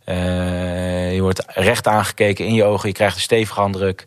[0.06, 4.06] Uh, je wordt recht aangekeken in je ogen, je krijgt een stevige handdruk.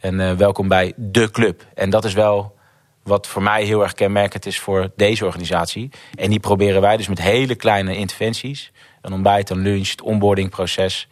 [0.00, 1.64] En uh, welkom bij de club.
[1.74, 2.54] En dat is wel
[3.02, 5.90] wat voor mij heel erg kenmerkend is voor deze organisatie.
[6.14, 8.72] En die proberen wij dus met hele kleine interventies.
[9.00, 11.08] Een ontbijt, een lunch, het onboardingproces.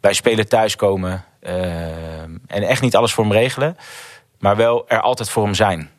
[0.00, 1.24] Bij spelen thuiskomen.
[1.42, 1.52] Uh,
[2.46, 3.76] en echt niet alles voor hem regelen.
[4.38, 5.90] Maar wel er altijd voor hem zijn.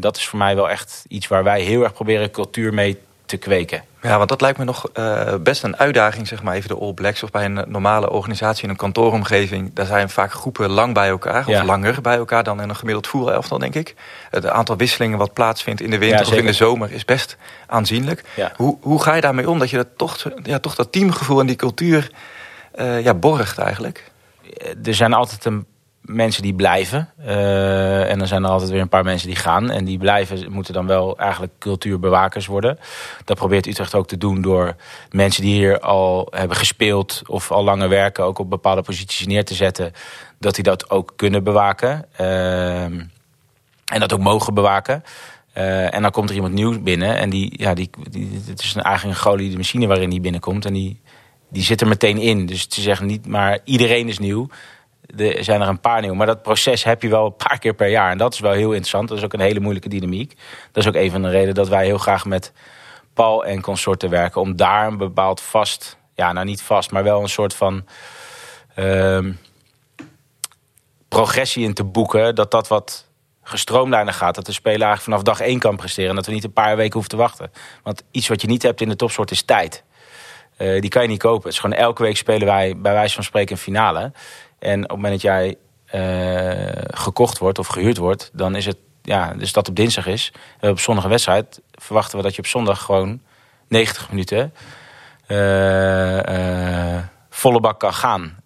[0.00, 2.98] Dat is voor mij wel echt iets waar wij heel erg proberen cultuur mee
[3.32, 3.82] te kweken.
[4.02, 6.92] Ja, want dat lijkt me nog uh, best een uitdaging, zeg maar, even de All
[6.92, 7.22] Blacks.
[7.22, 9.70] Of bij een normale organisatie in een kantooromgeving.
[9.74, 11.46] Daar zijn vaak groepen lang bij elkaar.
[11.46, 13.94] Of langer bij elkaar dan in een gemiddeld voetbalelftal, denk ik.
[14.30, 18.24] Het aantal wisselingen wat plaatsvindt in de winter of in de zomer is best aanzienlijk.
[18.56, 19.58] Hoe, hoe ga je daarmee om?
[19.58, 22.10] Dat je dat toch, ja, toch dat teamgevoel en die cultuur
[22.74, 24.10] uh, ja, borgt eigenlijk?
[24.84, 25.66] Er zijn altijd een
[26.02, 27.08] mensen die blijven.
[27.20, 29.70] Uh, en dan zijn er altijd weer een paar mensen die gaan.
[29.70, 32.78] En die blijven moeten dan wel eigenlijk cultuurbewakers worden.
[33.24, 34.76] Dat probeert Utrecht ook te doen door
[35.10, 37.22] mensen die hier al hebben gespeeld...
[37.26, 39.92] of al langer werken, ook op bepaalde posities neer te zetten...
[40.38, 42.04] dat die dat ook kunnen bewaken.
[42.20, 45.04] Uh, en dat ook mogen bewaken.
[45.56, 47.16] Uh, en dan komt er iemand nieuw binnen.
[47.16, 50.64] En die, ja, die, die, het is eigenlijk een golie de machine waarin die binnenkomt.
[50.64, 51.00] En die,
[51.48, 52.46] die zit er meteen in.
[52.46, 54.48] Dus ze zeggen niet maar iedereen is nieuw
[55.16, 56.14] er zijn er een paar nieuw.
[56.14, 58.10] Maar dat proces heb je wel een paar keer per jaar.
[58.10, 59.08] En dat is wel heel interessant.
[59.08, 60.36] Dat is ook een hele moeilijke dynamiek.
[60.72, 62.52] Dat is ook een van de redenen dat wij heel graag met
[63.14, 64.40] Paul en consorten werken.
[64.40, 67.84] Om daar een bepaald vast, ja nou niet vast, maar wel een soort van
[68.76, 69.18] uh,
[71.08, 72.34] progressie in te boeken.
[72.34, 73.10] Dat dat wat
[73.42, 74.34] gestroomlijner gaat.
[74.34, 76.10] Dat de speler eigenlijk vanaf dag één kan presteren.
[76.10, 77.52] En dat we niet een paar weken hoeven te wachten.
[77.82, 79.84] Want iets wat je niet hebt in de topsoort is tijd.
[80.58, 81.42] Uh, die kan je niet kopen.
[81.42, 84.12] Het is gewoon elke week spelen wij bij wijze van spreken een finale.
[84.62, 85.56] En op het moment dat jij
[85.94, 90.32] uh, gekocht wordt of gehuurd wordt, dan is het, ja, dus dat op dinsdag is.
[90.60, 93.20] En op zondag een wedstrijd, verwachten we dat je op zondag gewoon
[93.68, 94.54] 90 minuten
[95.28, 98.36] uh, uh, volle bak kan gaan.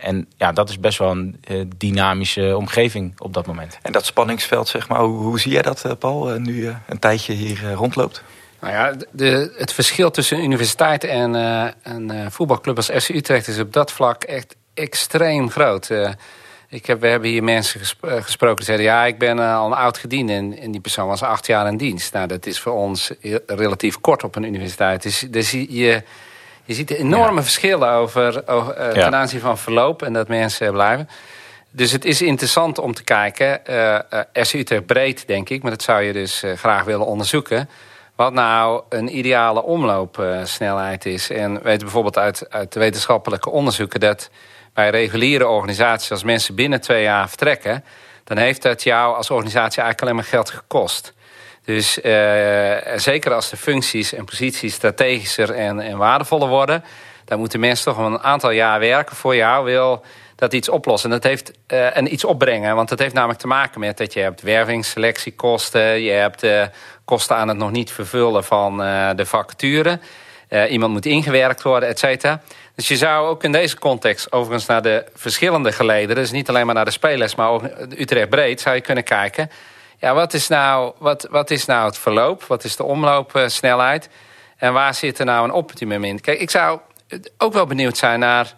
[0.00, 1.40] en ja, dat is best wel een
[1.76, 3.78] dynamische omgeving op dat moment.
[3.82, 7.72] En dat spanningsveld, zeg maar, hoe, hoe zie jij dat, Paul, nu een tijdje hier
[7.72, 8.22] rondloopt?
[8.60, 11.34] Nou ja, de, het verschil tussen universiteit en
[11.82, 15.88] een voetbalclub als FC Utrecht is op dat vlak echt extreem groot.
[15.90, 16.10] Uh,
[16.68, 18.86] ik heb, we hebben hier mensen eh, gesproken die zeiden...
[18.86, 21.66] ja, ik ben uh, al een oud gediende en, en, die persoon was acht jaar
[21.66, 22.12] in dienst.
[22.12, 23.12] Nou, dat is voor ons
[23.46, 25.02] relatief kort op een universiteit.
[25.02, 26.02] Dus, dus je,
[26.64, 30.02] je ziet enorme verschillen over, over ten aanzien van verloop...
[30.02, 31.08] en dat mensen blijven.
[31.70, 33.60] Dus het is interessant om te kijken.
[33.70, 33.98] Uh,
[34.32, 37.68] SU Utrecht breed, denk ik, maar dat zou je dus graag willen onderzoeken...
[38.18, 41.30] Wat nou een ideale omloopsnelheid is.
[41.30, 44.00] En we weten bijvoorbeeld uit, uit de wetenschappelijke onderzoeken...
[44.00, 44.30] dat
[44.78, 47.84] bij reguliere organisaties, als mensen binnen twee jaar vertrekken...
[48.24, 51.12] dan heeft dat jou als organisatie eigenlijk alleen maar geld gekost.
[51.64, 52.02] Dus uh,
[52.96, 56.84] zeker als de functies en posities strategischer en, en waardevoller worden...
[57.24, 60.04] dan moeten mensen toch een aantal jaar werken voor jou wil
[60.36, 61.10] dat iets oplossen.
[61.10, 62.74] En dat heeft uh, en iets opbrengen.
[62.74, 66.02] Want dat heeft namelijk te maken met dat je hebt wervingsselectiekosten...
[66.02, 66.62] je hebt uh,
[67.04, 68.76] kosten aan het nog niet vervullen van
[69.16, 69.98] de vacature...
[70.68, 72.40] iemand moet ingewerkt worden, et cetera.
[72.78, 76.16] Dus je zou ook in deze context, overigens naar de verschillende geleden...
[76.16, 78.60] dus niet alleen maar naar de spelers, maar ook Utrecht breed...
[78.60, 79.50] zou je kunnen kijken,
[79.96, 82.42] ja, wat, is nou, wat, wat is nou het verloop?
[82.44, 84.08] Wat is de omloopsnelheid?
[84.56, 86.20] En waar zit er nou een optimum in?
[86.20, 86.80] Kijk, ik zou
[87.38, 88.54] ook wel benieuwd zijn naar...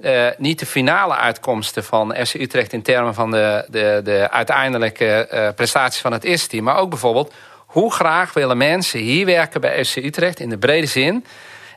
[0.00, 2.72] Uh, niet de finale uitkomsten van FC Utrecht...
[2.72, 6.64] in termen van de, de, de uiteindelijke uh, prestaties van het eerste team...
[6.64, 7.34] maar ook bijvoorbeeld,
[7.66, 10.40] hoe graag willen mensen hier werken bij FC Utrecht...
[10.40, 11.24] in de brede zin...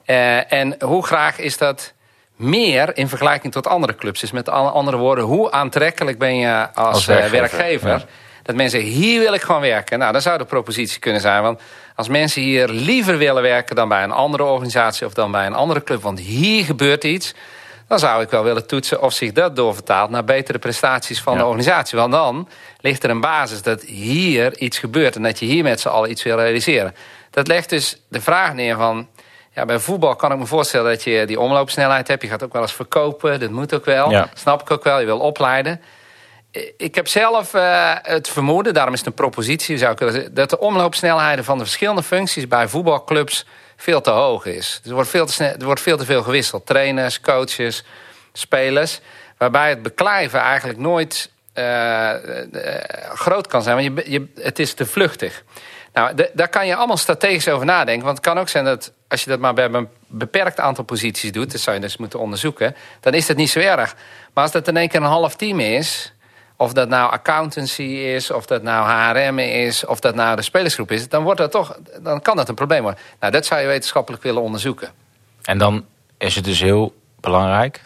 [0.05, 1.93] Uh, en hoe graag is dat
[2.35, 4.19] meer in vergelijking tot andere clubs?
[4.19, 7.39] Dus met andere woorden, hoe aantrekkelijk ben je als, als werkgever?
[7.39, 8.05] werkgever
[8.45, 9.99] Dat mensen hier wil ik gewoon werken.
[9.99, 11.41] Nou, dan zou de propositie kunnen zijn.
[11.41, 11.61] Want
[11.95, 15.05] als mensen hier liever willen werken dan bij een andere organisatie...
[15.05, 17.33] of dan bij een andere club, want hier gebeurt iets...
[17.87, 20.09] dan zou ik wel willen toetsen of zich dat doorvertaalt...
[20.09, 21.97] naar betere prestaties van de organisatie.
[21.97, 25.15] Want dan ligt er een basis dat hier iets gebeurt...
[25.15, 26.95] en dat je hier met z'n allen iets wil realiseren.
[27.29, 29.07] Dat legt dus de vraag neer van
[29.55, 32.21] ja, bij voetbal kan ik me voorstellen dat je die omloopsnelheid hebt.
[32.21, 34.27] Je gaat ook wel eens verkopen, dat moet ook wel.
[34.33, 35.81] Snap ik ook wel, je wil opleiden.
[36.77, 39.77] Ik heb zelf uh, het vermoeden, daarom is het een propositie...
[39.77, 44.79] Zou ik, dat de omloopsnelheden van de verschillende functies bij voetbalclubs veel te hoog is.
[44.81, 46.65] Dus er wordt veel te, snel, er wordt veel te veel gewisseld.
[46.65, 47.83] Trainers, coaches,
[48.33, 48.99] spelers.
[49.37, 52.11] Waarbij het beklijven eigenlijk nooit uh,
[53.13, 53.75] groot kan zijn.
[53.75, 55.43] Want je, je, het is te vluchtig.
[55.95, 58.05] Nou, daar kan je allemaal strategisch over nadenken.
[58.05, 61.31] Want het kan ook zijn dat als je dat maar bij een beperkt aantal posities
[61.31, 61.51] doet...
[61.51, 63.95] dat zou je dus moeten onderzoeken, dan is dat niet zo erg.
[64.33, 66.13] Maar als dat in één keer een half team is...
[66.55, 69.85] of dat nou accountancy is, of dat nou HRM is...
[69.85, 72.81] of dat nou de spelersgroep is, dan, wordt dat toch, dan kan dat een probleem
[72.81, 72.99] worden.
[73.19, 74.89] Nou, dat zou je wetenschappelijk willen onderzoeken.
[75.41, 75.85] En dan
[76.17, 77.81] is het dus heel belangrijk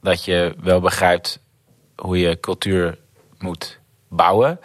[0.00, 1.38] dat je wel begrijpt
[1.96, 2.98] hoe je cultuur
[3.38, 3.82] moet
[4.14, 4.60] bouwen.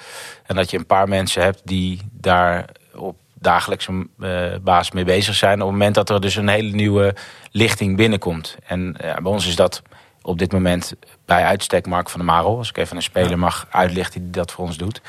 [0.46, 5.36] En dat je een paar mensen hebt die daar op dagelijkse uh, basis mee bezig
[5.36, 5.62] zijn.
[5.62, 7.16] Op het moment dat er dus een hele nieuwe
[7.52, 8.58] lichting binnenkomt.
[8.66, 9.82] En bij ons is dat
[10.22, 10.94] op dit moment
[11.26, 12.58] bij uitstek Mark van der Marel.
[12.58, 15.02] Als ik even een speler mag uitlichten die dat voor ons doet.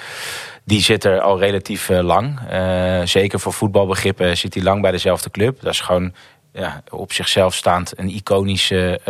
[0.64, 2.38] Die zit er al relatief uh, lang.
[2.52, 5.60] Uh, zeker voor voetbalbegrippen zit hij lang bij dezelfde club.
[5.60, 6.14] Dat is gewoon
[6.52, 9.00] ja, op zichzelf staand een iconische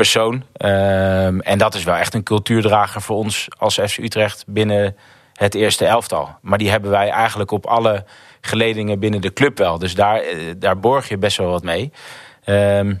[0.00, 0.44] persoon.
[0.52, 4.96] Ehm, en dat is wel echt een cultuurdrager voor ons als FC Utrecht binnen
[5.34, 6.36] het eerste elftal.
[6.42, 8.04] Maar die hebben wij eigenlijk op alle
[8.40, 9.78] geledingen binnen de club wel.
[9.78, 11.92] Dus daar, eh, daar borg je best wel wat mee.
[12.44, 12.94] Ehm,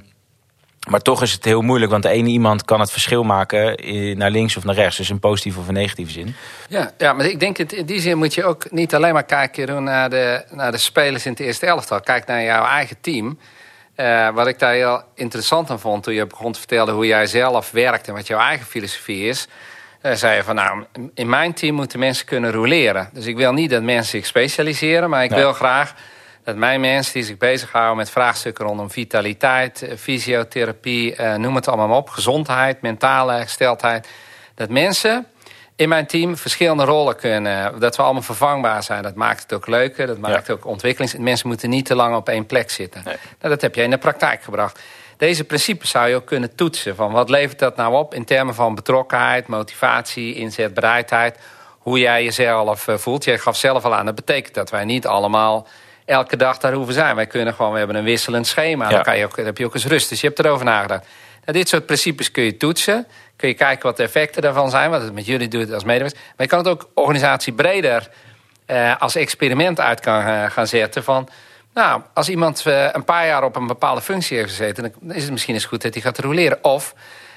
[0.88, 3.78] maar toch is het heel moeilijk, want de ene iemand kan het verschil maken
[4.18, 4.96] naar links of naar rechts.
[4.96, 6.34] Dus in positieve of een negatieve zin.
[6.68, 9.84] Ja, ja maar ik denk in die zin moet je ook niet alleen maar kijken
[9.84, 12.00] naar de, naar de spelers in het eerste elftal.
[12.00, 13.38] Kijk naar jouw eigen team.
[14.00, 17.26] Uh, wat ik daar heel interessant aan vond toen je begon te vertellen hoe jij
[17.26, 19.48] zelf werkt en wat jouw eigen filosofie is.
[20.02, 20.84] Uh, zei je van nou,
[21.14, 23.10] in mijn team moeten mensen kunnen roleren.
[23.12, 25.94] Dus ik wil niet dat mensen zich specialiseren, maar ik wil graag
[26.44, 31.68] dat mijn mensen die zich bezighouden met vraagstukken rondom vitaliteit, eh, fysiotherapie, uh, noem het
[31.68, 34.08] allemaal maar op, gezondheid, mentale gesteldheid,
[34.54, 35.26] dat mensen
[35.80, 37.80] in mijn team verschillende rollen kunnen.
[37.80, 39.02] Dat we allemaal vervangbaar zijn.
[39.02, 40.06] Dat maakt het ook leuker.
[40.06, 40.52] Dat maakt ja.
[40.52, 41.16] ook ontwikkelings...
[41.16, 43.02] Mensen moeten niet te lang op één plek zitten.
[43.04, 44.80] Nou, dat heb jij in de praktijk gebracht.
[45.16, 46.96] Deze principes zou je ook kunnen toetsen.
[46.96, 51.38] Van wat levert dat nou op in termen van betrokkenheid, motivatie, inzetbereidheid.
[51.78, 53.24] Hoe jij jezelf eh, voelt.
[53.24, 54.06] Jij gaf zelf al aan.
[54.06, 55.66] Dat betekent dat wij niet allemaal
[56.04, 57.16] elke dag daar hoeven zijn.
[57.16, 58.88] Wij kunnen gewoon, we hebben een wisselend schema.
[58.88, 60.08] Dan, kan je ook, dan heb je ook eens rust.
[60.08, 61.06] Dus je hebt erover nagedacht.
[61.52, 63.06] Dit soort principes kun je toetsen
[63.40, 66.20] kun je kijken wat de effecten daarvan zijn, wat het met jullie doet als medewerkers.
[66.22, 68.08] Maar je kan het ook organisatie breder
[68.66, 71.28] eh, als experiment uit kan uh, gaan zetten van...
[71.74, 74.92] Nou, als iemand uh, een paar jaar op een bepaalde functie heeft gezeten...
[75.00, 76.64] dan is het misschien eens goed dat hij gaat roleren.
[76.64, 76.94] Of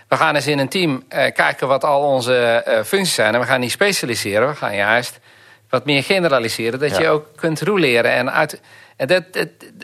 [0.07, 3.33] we gaan eens in een team kijken wat al onze functies zijn...
[3.33, 5.19] en we gaan niet specialiseren, we gaan juist
[5.73, 6.79] wat meer generaliseren...
[6.79, 8.61] dat je ook kunt roleren en uit...
[8.95, 9.23] En dat,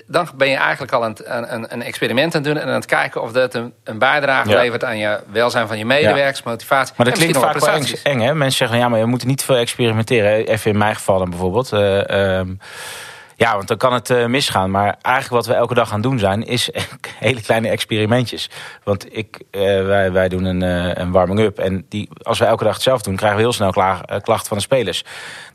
[0.07, 1.17] dan ben je eigenlijk al een,
[1.53, 2.61] een, een, experiment aan het doen...
[2.61, 5.85] en aan het kijken of dat een, een bijdrage levert aan je welzijn van je
[5.85, 6.93] medewerkers, motivatie.
[6.97, 8.33] Maar dat klinkt vaak wel eng, hè?
[8.33, 10.47] Mensen zeggen, ja, maar we moeten niet veel experimenteren.
[10.47, 11.71] Even in mijn geval dan bijvoorbeeld...
[11.73, 12.41] Uh,
[13.39, 14.71] ja, want dan kan het uh, misgaan.
[14.71, 16.69] Maar eigenlijk wat we elke dag gaan doen zijn, is
[17.19, 18.49] hele kleine experimentjes.
[18.83, 21.59] Want ik, uh, wij, wij doen een, uh, een warming-up.
[21.59, 23.71] En die, als we elke dag hetzelfde doen, krijgen we heel snel
[24.21, 25.03] klachten van de spelers.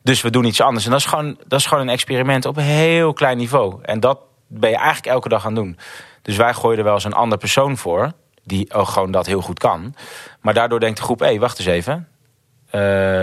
[0.02, 0.84] Dus we doen iets anders.
[0.84, 3.78] En dat is, gewoon, dat is gewoon een experiment op een heel klein niveau.
[3.82, 5.78] En dat ben je eigenlijk elke dag aan doen.
[6.22, 8.12] Dus wij gooien er wel eens een ander persoon voor.
[8.44, 9.94] Die ook gewoon dat heel goed kan.
[10.40, 12.08] Maar daardoor denkt de groep, hé, hey, wacht eens even.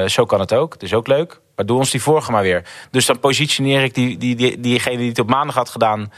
[0.10, 0.74] zo kan het ook.
[0.74, 1.42] Het is ook leuk.
[1.62, 2.64] Maar doe ons die vorige maar weer.
[2.92, 6.12] Dus dan positioneer ik die, die, die, diegene die het op maandag had gedaan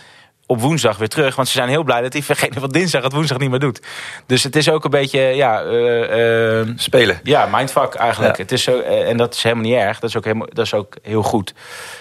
[0.45, 1.35] op woensdag weer terug.
[1.35, 3.81] Want ze zijn heel blij dat diegene van dinsdag het woensdag niet meer doet.
[4.25, 5.63] Dus het is ook een beetje, ja...
[5.63, 7.19] Uh, Spelen.
[7.23, 8.37] Ja, mindfuck eigenlijk.
[8.37, 9.99] Het is zo, uh, en dat is helemaal niet erg.
[9.99, 11.53] Dat is ook, helemaal, dat is ook heel goed.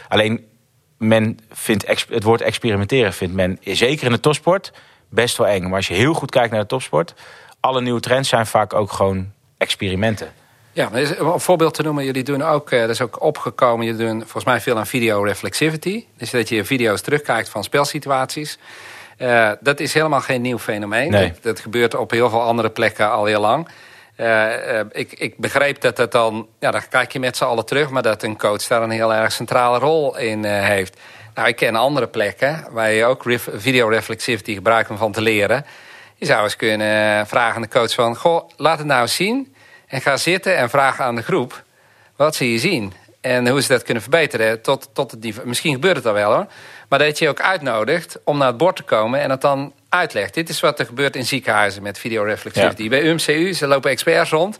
[0.08, 0.44] Alleen,
[0.98, 4.72] men vindt het woord experimenteren vindt men, zeker in de topsport,
[5.10, 5.62] best wel eng.
[5.62, 7.14] Maar als je heel goed kijkt naar de topsport...
[7.60, 10.41] alle nieuwe trends zijn vaak ook gewoon experimenten.
[10.72, 14.06] Ja, om een voorbeeld te noemen, jullie doen ook, eh, dat is ook opgekomen, jullie
[14.06, 16.04] doen volgens mij veel aan video reflexivity.
[16.16, 18.58] Dus dat je video's terugkijkt van spelsituaties.
[19.18, 21.10] Uh, dat is helemaal geen nieuw fenomeen.
[21.10, 21.28] Nee.
[21.28, 23.68] Dat, dat, gebeurt op heel veel andere plekken al heel lang.
[24.16, 27.90] Uh, ik, ik, begreep dat het dan, ja, dan kijk je met z'n allen terug,
[27.90, 31.00] maar dat een coach daar een heel erg centrale rol in heeft.
[31.34, 35.66] Nou, ik ken andere plekken waar je ook video reflexivity gebruikt om van te leren.
[36.14, 39.54] Je zou eens kunnen vragen aan de coach van, goh, laat het nou eens zien.
[39.92, 41.62] En ga zitten en vraag aan de groep
[42.16, 42.92] wat ze hier zien.
[43.20, 44.62] En hoe ze dat kunnen verbeteren.
[44.62, 46.46] Tot, tot het Misschien gebeurt het al wel hoor.
[46.88, 50.34] Maar dat je ook uitnodigt om naar het bord te komen en het dan uitlegt.
[50.34, 52.82] Dit is wat er gebeurt in ziekenhuizen met videoreflexivity.
[52.82, 52.88] Ja.
[52.88, 54.56] Bij UMCU, ze lopen experts rond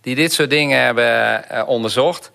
[0.00, 2.30] die dit soort dingen hebben uh, onderzocht.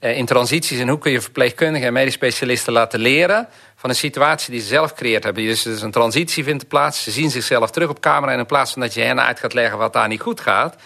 [0.00, 3.48] Uh, in transities en hoe kun je verpleegkundigen en medisch specialisten laten leren...
[3.76, 5.44] van een situatie die ze zelf gecreëerd hebben.
[5.44, 7.02] Dus, dus een transitie vindt plaats.
[7.02, 8.32] Ze zien zichzelf terug op camera...
[8.32, 10.76] en in plaats van dat je hen uit gaat leggen wat daar niet goed gaat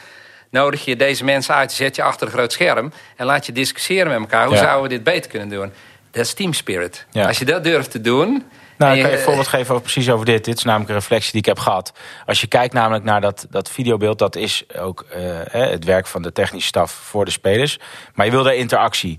[0.55, 2.93] nodig je deze mensen uit, zet je achter een groot scherm...
[3.17, 4.47] en laat je discussiëren met elkaar.
[4.47, 5.73] Hoe zouden we dit beter kunnen doen?
[6.11, 7.07] Dat is team spirit.
[7.13, 8.45] Als je dat durft te doen
[8.79, 10.45] Nou, ik kan je een voorbeeld geven over, precies over dit.
[10.45, 11.93] Dit is namelijk een reflectie die ik heb gehad.
[12.27, 14.19] Als je kijkt namelijk naar dat, dat videobeeld...
[14.19, 17.79] dat is ook uh, het werk van de technische staf voor de spelers.
[18.15, 19.19] Maar je wil daar interactie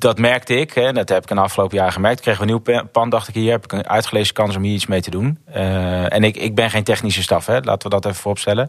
[0.00, 2.20] dat merkte ik, hè, dat heb ik een afgelopen jaar gemerkt.
[2.20, 3.50] Kregen we een nieuw pand, dacht ik hier.
[3.50, 5.38] Heb ik een uitgelezen kans om hier iets mee te doen.
[5.48, 8.68] Uh, en ik, ik ben geen technische staf, hè, laten we dat even vooropstellen.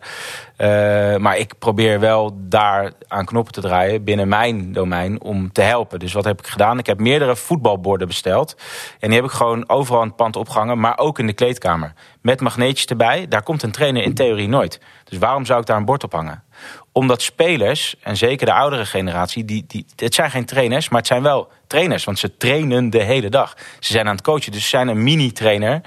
[0.58, 0.68] Uh,
[1.16, 6.00] maar ik probeer wel daar aan knoppen te draaien binnen mijn domein om te helpen.
[6.00, 6.80] Dus wat heb ik gedaan?
[6.80, 8.56] Ik heb meerdere voetbalborden besteld.
[9.00, 11.94] En die heb ik gewoon overal in het pand opgehangen, maar ook in de kleedkamer.
[12.22, 13.28] Met magneetjes erbij.
[13.28, 14.80] Daar komt een trainer in theorie nooit.
[15.04, 16.44] Dus waarom zou ik daar een bord op hangen?
[16.92, 21.08] Omdat spelers, en zeker de oudere generatie, die, die, het zijn geen trainers, maar het
[21.08, 22.04] zijn wel trainers.
[22.04, 23.54] Want ze trainen de hele dag.
[23.80, 25.82] Ze zijn aan het coachen, dus ze zijn een mini-trainer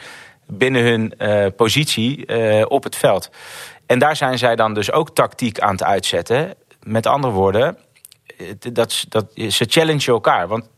[0.46, 3.30] binnen hun uh, positie uh, op het veld.
[3.86, 6.54] En daar zijn zij dan dus ook tactiek aan het uitzetten.
[6.82, 7.78] Met andere woorden,
[8.72, 10.48] dat, dat, ze challenge elkaar.
[10.48, 10.68] Want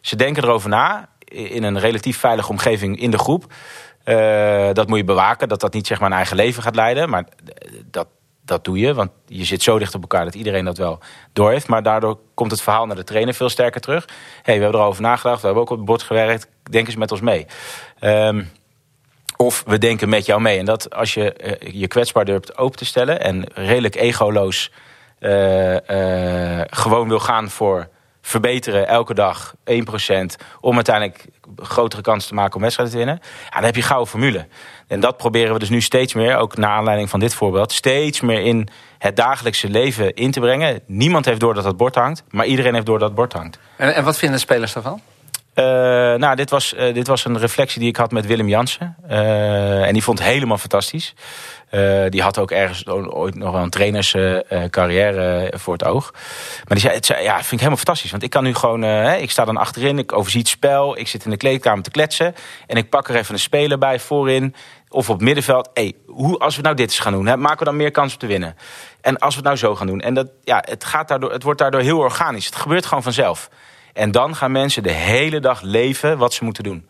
[0.00, 3.52] ze denken erover na, in een relatief veilige omgeving in de groep.
[4.04, 7.10] Uh, dat moet je bewaken, dat dat niet zeg maar een eigen leven gaat leiden.
[7.10, 7.24] Maar
[7.84, 8.08] dat,
[8.48, 10.98] dat doe je, want je zit zo dicht op elkaar dat iedereen dat wel
[11.32, 11.68] door heeft.
[11.68, 14.08] Maar daardoor komt het verhaal naar de trainer veel sterker terug.
[14.42, 16.48] hey, we hebben erover nagedacht, we hebben ook op het bord gewerkt.
[16.70, 17.46] Denk eens met ons mee.
[18.00, 18.50] Um,
[19.36, 20.58] of we denken met jou mee.
[20.58, 24.70] En dat als je uh, je kwetsbaar durft open te stellen en redelijk egoloos
[25.20, 25.76] uh,
[26.66, 27.88] gewoon wil gaan voor
[28.28, 29.74] verbeteren elke dag 1%
[30.60, 31.24] om uiteindelijk
[31.56, 33.22] grotere kans te maken om wedstrijden te winnen.
[33.44, 34.46] Ja, dan heb je gouden formule.
[34.86, 38.20] En dat proberen we dus nu steeds meer, ook naar aanleiding van dit voorbeeld, steeds
[38.20, 40.80] meer in het dagelijkse leven in te brengen.
[40.86, 43.58] Niemand heeft door dat dat bord hangt, maar iedereen heeft door dat het bord hangt.
[43.76, 45.00] En, en wat vinden spelers daarvan?
[45.58, 45.64] Uh,
[46.14, 48.96] nou, dit was, uh, dit was een reflectie die ik had met Willem Jansen.
[49.10, 51.14] Uh, en die vond het helemaal fantastisch.
[52.08, 56.10] die had ook ergens ooit nog wel een trainerscarrière voor het oog.
[56.12, 58.10] Maar die zei, het ja, vind ik helemaal fantastisch.
[58.10, 60.98] Want ik kan nu gewoon, ik sta dan achterin, ik overzie het spel.
[60.98, 62.34] Ik zit in de kleedkamer te kletsen.
[62.66, 64.54] En ik pak er even een speler bij voorin.
[64.88, 65.70] Of op middenveld.
[65.74, 65.94] Hey,
[66.38, 68.26] als we nou dit eens gaan doen, hè, maken we dan meer kans om te
[68.26, 68.56] winnen.
[69.00, 70.00] En als we het nou zo gaan doen.
[70.00, 72.46] En dat, ja, het, gaat daardoor, het wordt daardoor heel organisch.
[72.46, 73.48] Het gebeurt gewoon vanzelf.
[73.98, 76.88] En dan gaan mensen de hele dag leven wat ze moeten doen.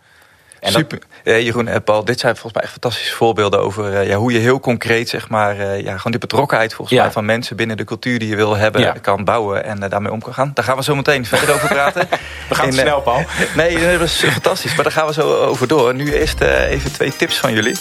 [0.61, 0.99] En Super.
[0.99, 1.35] Dat...
[1.35, 4.33] Uh, Jeroen en Paul, dit zijn volgens mij echt fantastische voorbeelden over uh, ja, hoe
[4.33, 7.03] je heel concreet, zeg maar, uh, ja, gewoon die betrokkenheid volgens ja.
[7.03, 8.93] mij van mensen binnen de cultuur die je wil hebben, ja.
[8.93, 10.51] kan bouwen en daarmee om kan gaan.
[10.55, 12.09] Daar gaan we zo meteen verder over praten.
[12.49, 13.25] we gaan snel, Paul.
[13.57, 15.95] nee, dat is fantastisch, maar daar gaan we zo over door.
[15.95, 17.77] Nu eerst even twee tips van jullie.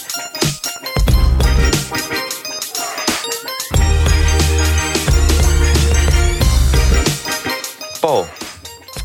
[8.00, 8.26] Paul,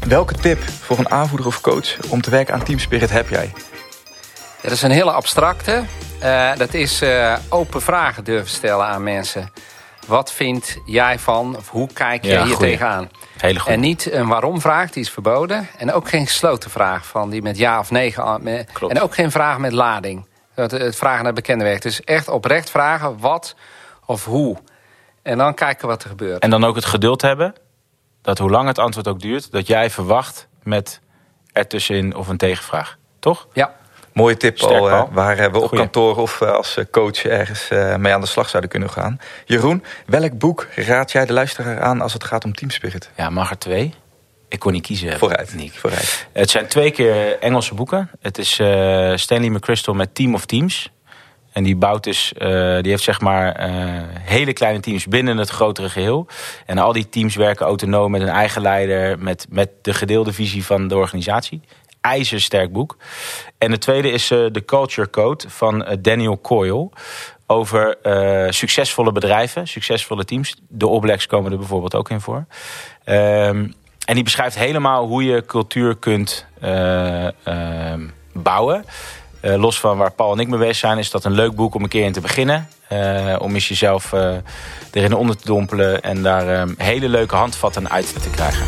[0.08, 3.52] Welke tip voor een aanvoerder of coach om te werken aan teamspirit heb jij?
[4.36, 5.84] Ja, dat is een hele abstracte.
[6.24, 9.52] Uh, dat is uh, open vragen durven stellen aan mensen.
[10.08, 12.72] Wat vind jij van, of hoe kijk je ja, hier goeie.
[12.72, 13.10] tegenaan?
[13.38, 13.72] Hele goed.
[13.72, 15.68] En niet een waarom-vraag, die is verboden.
[15.78, 18.14] En ook geen gesloten vraag van die met ja of nee.
[18.74, 18.94] Klopt.
[18.94, 20.28] En ook geen vraag met lading.
[20.54, 21.80] Het, het vragen naar bekende weg.
[21.80, 23.56] Dus echt oprecht vragen wat
[24.06, 24.58] of hoe.
[25.22, 26.42] En dan kijken wat er gebeurt.
[26.42, 27.54] En dan ook het geduld hebben
[28.24, 31.02] dat hoe lang het antwoord ook duurt, dat jij verwacht met
[31.52, 32.98] ertussenin of een tegenvraag.
[33.20, 33.48] Toch?
[33.54, 33.76] Ja.
[34.14, 35.84] Mooie tip al, uh, waar we op Goeie.
[35.84, 39.20] kantoor of uh, als coach ergens uh, mee aan de slag zouden kunnen gaan.
[39.46, 43.10] Jeroen, welk boek raad jij de luisteraar aan als het gaat om teamspirit?
[43.16, 43.94] Ja, mag er twee.
[44.48, 45.18] Ik kon niet kiezen.
[45.18, 45.54] Vooruit.
[45.56, 45.74] Nick.
[45.74, 46.28] Vooruit.
[46.32, 48.10] Het zijn twee keer Engelse boeken.
[48.22, 48.52] Het is
[49.22, 50.92] Stanley McChrystal met Team of Teams.
[51.54, 52.42] En die bouwt dus, uh,
[52.82, 56.28] die heeft zeg maar uh, hele kleine teams binnen het grotere geheel.
[56.66, 60.66] En al die teams werken autonoom met een eigen leider, met, met de gedeelde visie
[60.66, 61.62] van de organisatie.
[62.02, 62.98] IJzersterk boek.
[63.58, 66.90] En de tweede is uh, de Culture Code van Daniel Coyle.
[67.48, 67.98] Over
[68.50, 70.56] succesvolle bedrijven, succesvolle teams.
[70.68, 72.46] De Oblex komen er bijvoorbeeld ook in voor.
[73.06, 73.74] Um,
[74.06, 76.46] en die beschrijft helemaal hoe je cultuur kunt
[78.34, 78.86] bouwen.
[79.44, 81.76] Uh, los van waar Paul en ik mee bezig zijn, is dat een leuk boek
[81.76, 82.68] om een keer in te beginnen.
[82.92, 84.36] Uh, om eens jezelf uh,
[84.92, 88.66] erin onder te dompelen en daar hele leuke handvatten uit te krijgen.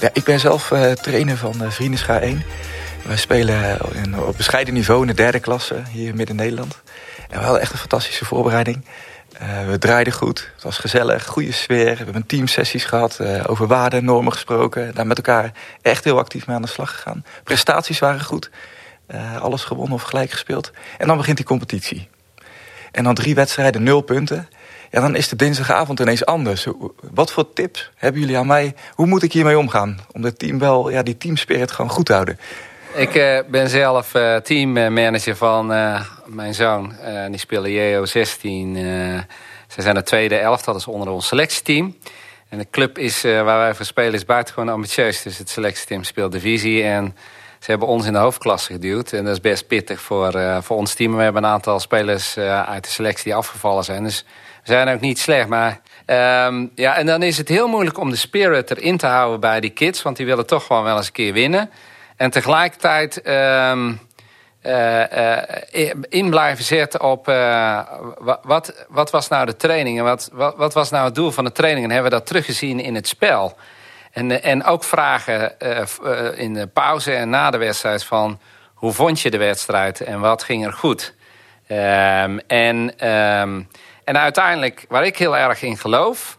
[0.00, 0.72] Ja, ik ben zelf
[1.02, 2.42] trainer van Vriendenscha 1.
[3.06, 3.78] Wij spelen
[4.26, 6.82] op bescheiden niveau in de derde klasse hier in Nederland.
[7.28, 8.84] En we hadden echt een fantastische voorbereiding.
[9.42, 11.96] Uh, we draaiden goed, het was gezellig, goede sfeer.
[11.96, 14.94] We hebben teamsessies gehad, uh, over waarden en normen gesproken.
[14.94, 17.24] Daar met elkaar echt heel actief mee aan de slag gegaan.
[17.44, 18.50] Prestaties waren goed,
[19.10, 20.70] uh, alles gewonnen of gelijk gespeeld.
[20.98, 22.08] En dan begint die competitie.
[22.92, 24.48] En dan drie wedstrijden, nul punten.
[24.90, 26.66] Ja, dan is de dinsdagavond ineens anders.
[27.00, 28.74] Wat voor tips hebben jullie aan mij?
[28.94, 29.98] Hoe moet ik hiermee omgaan?
[30.12, 32.38] Om het team wel, ja, die teamspirit gewoon goed te houden.
[32.94, 36.94] Ik uh, ben zelf uh, teammanager van uh, mijn zoon.
[37.28, 38.76] die spelen JO 16.
[39.68, 41.96] ze zijn de tweede elftal, dat is onder ons selectieteam.
[42.48, 45.22] En de club is, waar wij voor spelen is buitengewoon ambitieus.
[45.22, 47.16] Dus het selectieteam speelt divisie en
[47.58, 49.12] ze hebben ons in de hoofdklasse geduwd.
[49.12, 51.16] En dat is best pittig voor, voor ons team.
[51.16, 54.04] We hebben een aantal spelers uit de selectie die afgevallen zijn.
[54.04, 54.24] Dus
[54.62, 55.80] we zijn ook niet slecht, maar
[56.10, 59.60] Um, ja, en dan is het heel moeilijk om de spirit erin te houden bij
[59.60, 60.02] die kids.
[60.02, 61.70] Want die willen toch gewoon wel eens een keer winnen.
[62.20, 64.00] En tegelijkertijd um,
[66.08, 67.80] in blijven zetten op uh,
[68.42, 71.44] wat, wat was nou de training en wat, wat, wat, was nou het doel van
[71.44, 71.84] de training.
[71.84, 73.56] En hebben we dat teruggezien in het spel.
[74.10, 75.58] En, en ook vragen
[76.36, 78.40] in de pauze en na de wedstrijd van
[78.74, 81.14] hoe vond je de wedstrijd en wat ging er goed.
[81.68, 82.94] Um, en...
[84.04, 86.38] En uiteindelijk, waar ik heel erg in geloof,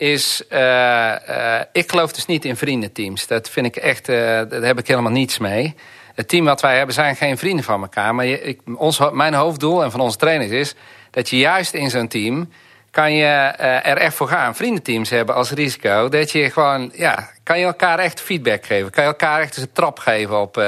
[0.00, 0.42] is...
[0.52, 3.26] Uh, uh, ik geloof dus niet in vriendenteams.
[3.26, 5.74] Dat vind ik echt, uh, daar heb ik helemaal niets mee.
[6.14, 8.14] Het team wat wij hebben zijn geen vrienden van elkaar.
[8.14, 10.74] Maar je, ik, ons, mijn hoofddoel en van onze trainers is...
[11.10, 12.52] dat je juist in zo'n team
[12.90, 13.26] kan je
[13.82, 14.56] er echt voor gaan.
[14.56, 16.08] Vriendenteams hebben als risico.
[16.08, 18.90] Dat je gewoon, ja, kan je elkaar echt feedback geven.
[18.90, 20.64] Kan je elkaar echt eens een trap geven op...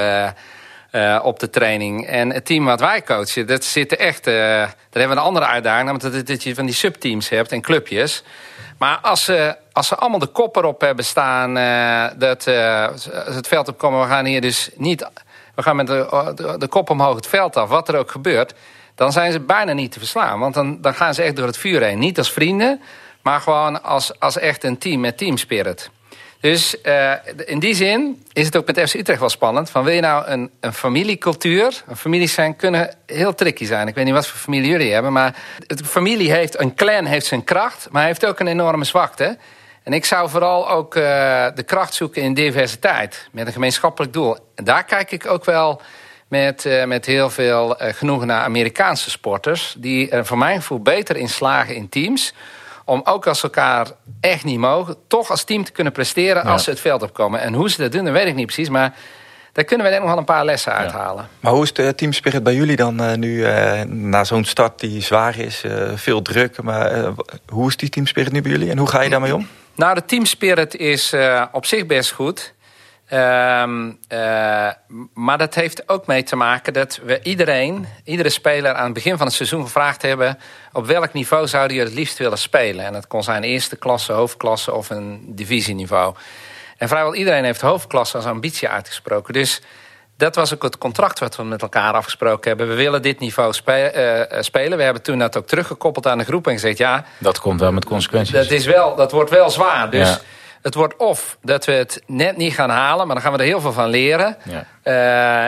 [1.21, 2.07] Op de training.
[2.07, 4.23] En het team wat wij coachen, dat zit echt...
[4.23, 8.23] Daar hebben we een andere uitdaging, namelijk dat je van die subteams hebt en clubjes.
[8.83, 11.57] Maar als ze, als ze allemaal de kop erop hebben staan...
[11.57, 12.43] Uh, dat
[13.33, 15.09] het veld opkomen, we gaan hier dus niet...
[15.55, 18.53] We gaan met de, de, kop omhoog het veld af, wat er ook gebeurt...
[18.95, 20.39] dan zijn ze bijna niet te verslaan.
[20.39, 21.99] Want dan, dan gaan ze echt door het vuur heen.
[21.99, 22.81] Niet als vrienden,
[23.21, 25.89] maar gewoon als, als echt een team met teamspirit.
[26.43, 27.13] Dus uh,
[27.45, 29.69] in die zin is het ook met FC Utrecht wel spannend.
[29.69, 31.83] Van wil je nou een, een familiecultuur?
[31.87, 33.87] Een families zijn kunnen heel tricky zijn.
[33.87, 35.11] Ik weet niet wat voor familie jullie hebben.
[35.11, 35.35] Maar
[35.67, 37.87] de familie heeft, een clan heeft zijn kracht.
[37.91, 39.37] Maar heeft ook een enorme zwakte.
[39.83, 41.03] En ik zou vooral ook uh,
[41.55, 43.27] de kracht zoeken in diversiteit.
[43.31, 44.37] Met een gemeenschappelijk doel.
[44.55, 45.81] En daar kijk ik ook wel
[46.27, 49.75] met, uh, met heel veel genoegen naar Amerikaanse sporters.
[49.77, 52.33] Die er voor mijn gevoel beter in slagen in teams
[52.85, 53.87] om ook als elkaar
[54.19, 54.95] echt niet mogen...
[55.07, 57.39] toch als team te kunnen presteren als ze het veld opkomen.
[57.41, 58.69] En hoe ze dat doen, dat weet ik niet precies.
[58.69, 58.95] Maar
[59.51, 61.27] daar kunnen we denk ik nog wel een paar lessen uithalen.
[61.39, 65.01] Maar hoe is de teamspirit bij jullie dan uh, nu uh, na zo'n start die
[65.01, 65.63] zwaar is?
[65.63, 67.13] Uh, veel druk, maar
[67.47, 69.47] hoe is die teamspirit nu bij jullie en hoe ga je daarmee om?
[69.75, 71.15] Nou, de teamspirit is
[71.51, 72.53] op zich best goed.
[73.11, 74.69] Um, uh,
[75.13, 79.17] maar dat heeft ook mee te maken dat we iedereen, iedere speler aan het begin
[79.17, 80.39] van het seizoen gevraagd hebben...
[80.71, 82.85] op welk niveau zou je het liefst willen spelen.
[82.85, 86.15] En dat kon zijn eerste klasse, hoofdklasse of een divisieniveau.
[86.77, 89.33] En vrijwel iedereen heeft hoofdklasse als ambitie uitgesproken.
[89.33, 89.61] Dus
[90.17, 92.67] dat was ook het contract wat we met elkaar afgesproken hebben.
[92.67, 94.77] We willen dit niveau spe uh, spelen.
[94.77, 96.77] We hebben toen dat ook teruggekoppeld aan de groep en gezegd...
[96.77, 98.33] ja, dat komt wel met consequenties.
[98.33, 99.89] Dat, is wel, dat wordt wel zwaar.
[99.89, 100.09] Dus...
[100.09, 100.19] Ja.
[100.63, 103.45] Het wordt of dat we het net niet gaan halen, maar dan gaan we er
[103.45, 104.37] heel veel van leren.
[104.43, 104.65] Ja.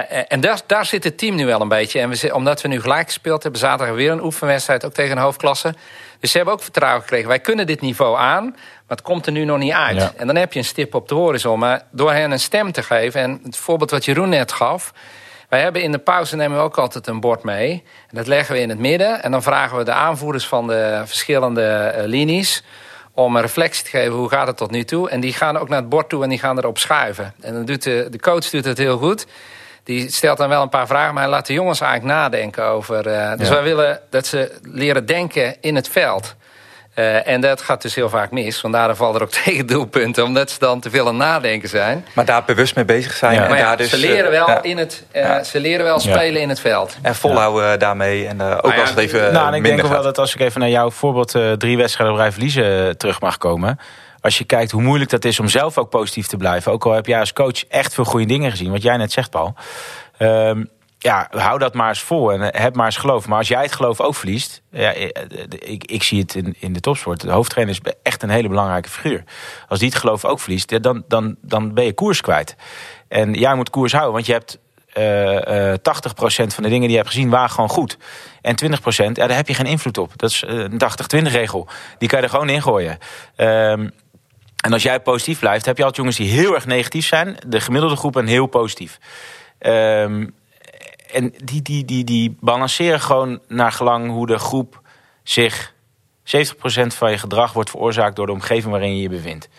[0.10, 2.00] Uh, en daar, daar zit het team nu wel een beetje.
[2.00, 5.24] En we, omdat we nu gelijk gespeeld hebben, zaterdag weer een oefenwedstrijd, ook tegen een
[5.24, 5.74] hoofdklasse.
[6.20, 7.28] Dus ze hebben ook vertrouwen gekregen.
[7.28, 10.02] Wij kunnen dit niveau aan, maar het komt er nu nog niet uit.
[10.02, 10.12] Ja.
[10.18, 11.60] En dan heb je een stip op de horizon.
[11.60, 14.94] Maar door hen een stem te geven, en het voorbeeld wat Jeroen net gaf...
[15.50, 17.84] Wij hebben in de pauze nemen we ook altijd een bord mee.
[18.10, 19.24] En dat leggen we in het midden.
[19.24, 22.64] En dan vragen we de aanvoerders van de verschillende uh, linies
[23.16, 25.10] om een reflectie te geven hoe gaat het tot nu toe.
[25.10, 27.34] En die gaan ook naar het bord toe en die gaan erop schuiven.
[27.42, 29.26] En dan doet de, de coach doet het heel goed.
[29.84, 33.08] Die stelt dan wel een paar vragen, maar hij laat de jongens eigenlijk nadenken over.
[33.08, 36.36] Uh, dus wij willen dat ze leren denken in het veld.
[36.96, 38.60] Uh, en dat gaat dus heel vaak mis.
[38.60, 42.06] Vandaar vallen er ook tegendoelpunten, omdat ze dan te veel aan nadenken zijn.
[42.14, 43.34] Maar daar bewust mee bezig zijn.
[43.34, 43.48] Ja.
[43.48, 46.60] En ja, dus, ze leren wel, in het, uh, ze leren wel spelen in het
[46.60, 46.98] veld.
[47.02, 48.28] En volhouden daarmee.
[48.28, 49.90] En ook als het even nou, ik denk gaat.
[49.90, 53.38] wel dat als ik even naar jouw voorbeeld drie wedstrijden op rij verliezen terug mag
[53.38, 53.80] komen.
[54.22, 56.72] Als je kijkt hoe moeilijk dat is om zelf ook positief te blijven.
[56.72, 58.72] Ook al heb jij als coach echt veel goede dingen gezien.
[58.72, 59.54] Wat jij net zegt, Paul.
[60.20, 60.70] Um,
[61.06, 63.28] ja, hou dat maar eens vol en heb maar eens geloof.
[63.28, 64.62] Maar als jij het geloof ook verliest...
[64.72, 64.92] Ja,
[65.50, 67.22] ik, ik zie het in, in de topsport.
[67.22, 69.24] De hoofdtrainer is echt een hele belangrijke figuur.
[69.68, 72.56] Als die het geloof ook verliest, dan, dan, dan ben je koers kwijt.
[73.08, 74.60] En jij moet koers houden, want je hebt...
[74.98, 75.78] Uh, uh, 80%
[76.26, 77.98] van de dingen die je hebt gezien waren gewoon goed.
[78.42, 80.12] En 20% ja, daar heb je geen invloed op.
[80.16, 80.82] Dat is een
[81.18, 81.68] 80-20 regel.
[81.98, 82.98] Die kan je er gewoon ingooien.
[83.38, 83.92] Um,
[84.64, 87.38] en als jij positief blijft, heb je altijd jongens die heel erg negatief zijn.
[87.48, 89.00] De gemiddelde groep en heel positief.
[89.60, 90.34] Um,
[91.16, 94.82] en die, die, die, die balanceren gewoon naar gelang hoe de groep
[95.24, 95.74] zich...
[96.26, 96.28] 70%
[96.88, 99.50] van je gedrag wordt veroorzaakt door de omgeving waarin je je bevindt.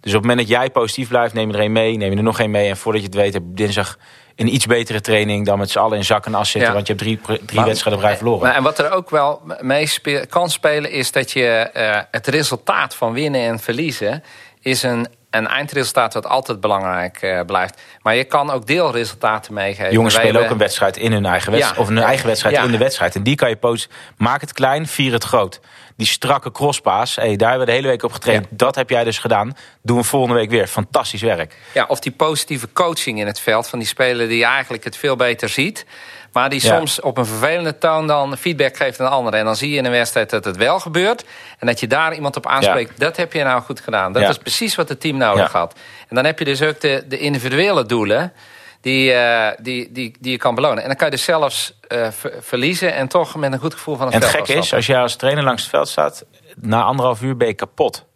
[0.00, 2.16] Dus op het moment dat jij positief blijft, neem je er een mee, neem je
[2.16, 2.68] er nog een mee.
[2.68, 3.98] En voordat je het weet, heb je dinsdag
[4.36, 6.70] een iets betere training dan met z'n allen in zak en as zitten.
[6.70, 6.74] Ja.
[6.74, 8.46] Want je hebt drie, drie wedstrijden vrij verloren.
[8.46, 12.26] Maar, en wat er ook wel mee speel, kan spelen, is dat je uh, het
[12.26, 14.22] resultaat van winnen en verliezen
[14.60, 15.06] is een,
[15.38, 17.80] een eindresultaat wat altijd belangrijk uh, blijft.
[18.02, 19.92] Maar je kan ook deelresultaten meegeven.
[19.92, 21.80] Jongens spelen ook een wedstrijd in hun eigen wedstrijd.
[21.80, 23.14] Of een eigen wedstrijd in de wedstrijd.
[23.14, 23.90] En die kan je posten.
[24.16, 25.60] Maak het klein, vier het groot.
[25.96, 28.46] Die strakke crosspaas, hey, daar hebben we de hele week op getraind.
[28.50, 29.56] Dat heb jij dus gedaan.
[29.82, 30.66] Doen we volgende week weer.
[30.66, 31.56] Fantastisch werk.
[31.74, 35.16] Ja, of die positieve coaching in het veld van die speler die eigenlijk het veel
[35.16, 35.86] beter ziet.
[36.32, 39.38] Maar die soms op een vervelende toon dan feedback geeft aan anderen.
[39.38, 41.24] En dan zie je in een wedstrijd dat het wel gebeurt.
[41.58, 43.00] En dat je daar iemand op aanspreekt.
[43.00, 44.12] Dat heb je nou goed gedaan.
[44.12, 45.74] Dat is precies wat het team nodig had.
[46.08, 48.32] En dan heb je dus ook de, de individuele doelen.
[48.80, 50.82] Die, uh, die, die, die je kan belonen.
[50.82, 52.08] En dan kan je dus zelfs uh,
[52.40, 54.74] verliezen en toch met een goed gevoel van het en veld En het gekke is,
[54.74, 56.24] als jij als trainer langs het veld staat...
[56.56, 58.06] na anderhalf uur ben je kapot.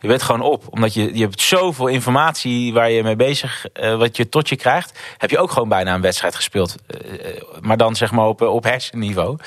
[0.00, 0.64] Je bent gewoon op.
[0.70, 4.56] Omdat je, je hebt zoveel informatie waar je mee bezig, uh, wat je tot je
[4.56, 4.98] krijgt.
[5.16, 6.76] Heb je ook gewoon bijna een wedstrijd gespeeld.
[6.86, 9.38] Uh, maar dan zeg maar op, op hersenniveau.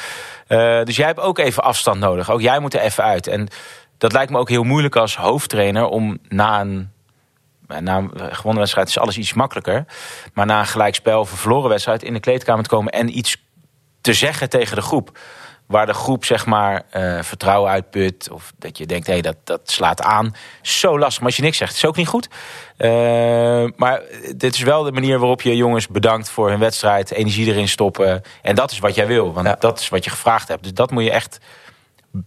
[0.84, 2.32] Dus jij hebt ook even afstand nodig.
[2.32, 3.28] Ook jij moet er even uit.
[3.28, 3.48] En
[3.98, 6.92] dat lijkt me ook heel moeilijk als hoofdtrainer om na een.
[7.80, 9.86] Na een gewonnen wedstrijd is alles iets makkelijker.
[10.34, 13.38] Maar na een gelijkspel of een verloren wedstrijd in de kleedkamer te komen en iets
[14.02, 15.20] te zeggen tegen de groep
[15.72, 18.30] waar de groep zeg maar uh, vertrouwen uitput.
[18.32, 20.36] Of dat je denkt, hé, hey, dat, dat slaat aan.
[20.62, 22.30] Zo lastig, maar als je niks zegt, is ook niet goed.
[22.78, 24.02] Uh, maar
[24.36, 27.12] dit is wel de manier waarop je jongens bedankt voor hun wedstrijd.
[27.12, 28.22] Energie erin stoppen.
[28.42, 29.56] En dat is wat jij wil, want ja.
[29.60, 30.64] dat is wat je gevraagd hebt.
[30.64, 31.40] Dus dat moet je echt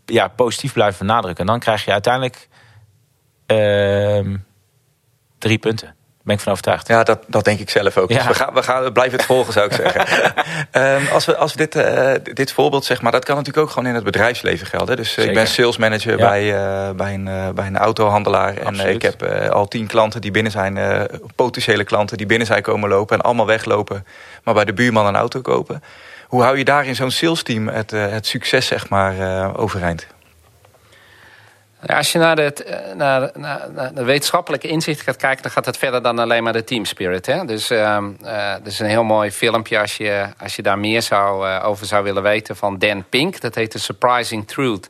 [0.05, 1.45] ja, positief blijven benadrukken.
[1.45, 2.49] En dan krijg je uiteindelijk
[3.47, 4.37] uh,
[5.39, 5.95] drie punten
[6.25, 6.89] ben ik van overtuigd.
[6.89, 8.11] Ja, dat, dat denk ik zelf ook.
[8.11, 8.17] Ja.
[8.17, 10.35] Dus we, gaan, we, gaan, we blijven het volgen, zou ik zeggen.
[10.73, 13.73] um, als we, als we dit, uh, dit voorbeeld, zeg maar, dat kan natuurlijk ook
[13.73, 14.97] gewoon in het bedrijfsleven gelden.
[14.97, 15.31] Dus Zeker.
[15.31, 16.29] ik ben sales manager ja.
[16.29, 18.61] bij, uh, bij, een, uh, bij een autohandelaar.
[18.65, 18.81] Absoluut.
[18.81, 20.79] En ik heb al tien klanten die binnen zijn,
[21.35, 24.07] potentiële klanten die binnen zijn komen lopen en allemaal weglopen,
[24.45, 25.83] maar bij de buurman een auto kopen.
[26.27, 29.15] Hoe hou je daar in zo'n sales team het, het succes, zeg maar,
[29.57, 30.07] overeind?
[31.87, 32.65] Ja, als je naar, het,
[32.97, 35.43] naar, naar, naar, de wetenschappelijke inzicht gaat kijken...
[35.43, 37.27] dan gaat het verder dan alleen maar de team spirit.
[37.27, 37.45] Hè?
[37.45, 41.03] Dus uh, uh, dat is een heel mooi filmpje als je, als je daar meer
[41.03, 42.57] zou, uh, over zou willen weten...
[42.57, 43.41] van Dan Pink.
[43.41, 44.89] Dat heet The Surprising Truth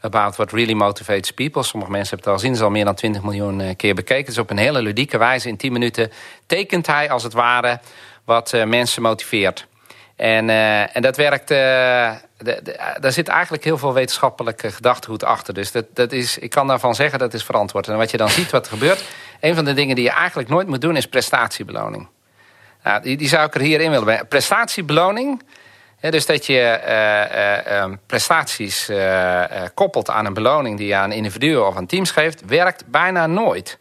[0.00, 1.62] about what really motivates people.
[1.62, 4.26] Sommige mensen hebben het al gezien, is al meer dan 20 miljoen keer bekeken.
[4.26, 6.12] Dus op een hele ludieke wijze, in 10 minuten...
[6.46, 7.80] tekent hij als het ware
[8.24, 9.66] wat mensen motiveert.
[10.16, 10.50] En,
[10.92, 11.50] en dat werkt.
[12.42, 15.54] De, daar zit eigenlijk heel veel wetenschappelijke gedachtegoed achter.
[15.54, 17.88] Dus dat, dat is, ik kan daarvan zeggen dat is verantwoord.
[17.88, 19.04] En wat je dan ziet wat er gebeurt.
[19.40, 22.08] Een van de dingen die je eigenlijk nooit moet doen is prestatiebeloning.
[22.82, 24.28] Nou, die, zou ik er hierin willen brengen.
[24.28, 25.42] Prestatiebeloning.
[26.00, 26.80] Dus dat je
[27.66, 28.90] uh, um, prestaties
[29.74, 33.78] koppelt aan een beloning die je aan individuen of aan teams geeft, werkt bijna nooit.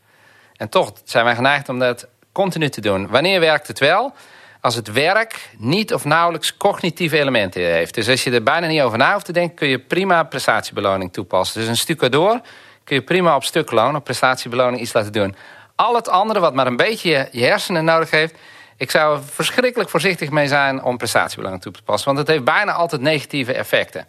[0.56, 3.08] En toch zijn wij geneigd om dat continu te doen.
[3.08, 4.14] Wanneer werkt het wel?
[4.62, 7.94] Als het werk niet of nauwelijks cognitieve elementen heeft.
[7.94, 9.56] Dus als je er bijna niet over na hoeft te denken...
[9.56, 11.60] kun je prima prestatiebeloning toepassen.
[11.60, 12.42] Dus een stuk door
[12.84, 15.36] kun je prima op stukloon, op prestatiebeloning iets laten doen.
[15.76, 18.36] Al het andere wat maar een beetje je hersenen nodig heeft...
[18.78, 22.06] ik zou er verschrikkelijk voorzichtig mee zijn om prestatiebeloning toe te passen.
[22.06, 24.08] Want het heeft bijna altijd negatieve effecten.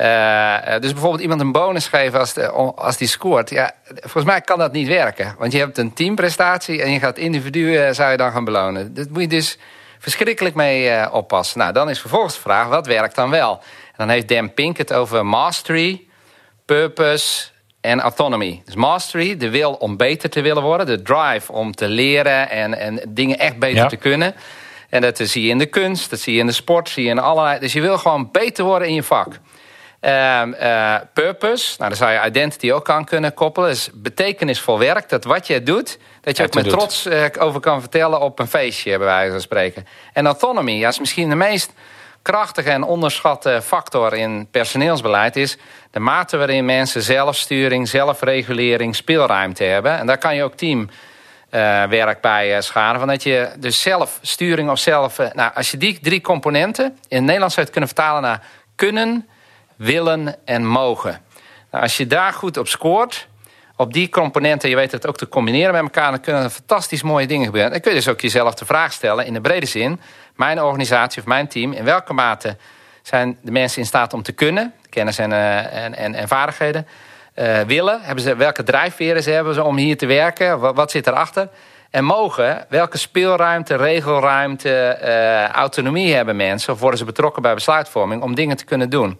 [0.00, 3.50] Uh, dus bijvoorbeeld iemand een bonus geven als, de, als die scoort.
[3.50, 5.34] Ja, volgens mij kan dat niet werken.
[5.38, 8.94] Want je hebt een teamprestatie en je gaat individuen zou je dan gaan belonen.
[8.94, 9.58] Dat moet je dus
[9.98, 11.58] verschrikkelijk mee oppassen.
[11.58, 13.52] Nou, dan is vervolgens de vraag, wat werkt dan wel?
[13.86, 16.06] En dan heeft Dan Pink het over mastery,
[16.64, 17.48] purpose
[17.80, 18.62] en autonomy.
[18.64, 20.86] Dus mastery, de wil om beter te willen worden.
[20.86, 23.86] De drive om te leren en, en dingen echt beter ja.
[23.86, 24.34] te kunnen.
[24.90, 27.10] En dat zie je in de kunst, dat zie je in de sport, zie je
[27.10, 27.58] in allerlei...
[27.58, 29.38] Dus je wil gewoon beter worden in je vak.
[30.06, 33.68] Um, uh, purpose, nou, daar zou je identity ook aan kunnen koppelen.
[33.68, 35.98] Dus betekenisvol werk, dat wat je doet...
[36.20, 36.72] dat je ook met doet.
[36.72, 39.86] trots uh, over kan vertellen op een feestje, bij wijze van spreken.
[40.12, 41.72] En autonomy, ja, is misschien de meest
[42.22, 45.36] krachtige en onderschatte factor in personeelsbeleid...
[45.36, 45.58] is
[45.90, 49.98] de mate waarin mensen zelfsturing, zelfregulering, speelruimte hebben.
[49.98, 52.98] En daar kan je ook teamwerk uh, bij scharen.
[52.98, 55.18] Van dat je dus zelfsturing of zelf...
[55.32, 58.42] nou, als je die drie componenten in het Nederlands zou kunnen vertalen naar
[58.74, 59.28] kunnen
[59.76, 61.20] willen en mogen.
[61.70, 63.28] Nou, als je daar goed op scoort,
[63.76, 67.02] op die componenten, je weet het ook te combineren met elkaar, dan kunnen er fantastisch
[67.02, 67.70] mooie dingen gebeuren.
[67.70, 70.00] Dan kun je dus ook jezelf de vraag stellen, in de brede zin,
[70.36, 72.56] mijn organisatie of mijn team, in welke mate
[73.02, 76.86] zijn de mensen in staat om te kunnen, kennis en, uh, en, en, en, vaardigheden,
[77.34, 80.90] uh, willen, hebben ze, welke drijfveren ze hebben ze om hier te werken, wat, wat
[80.90, 81.48] zit erachter?
[81.90, 86.72] En mogen, welke speelruimte, regelruimte, uh, autonomie hebben mensen...
[86.72, 89.18] of worden ze betrokken bij besluitvorming om dingen te kunnen doen?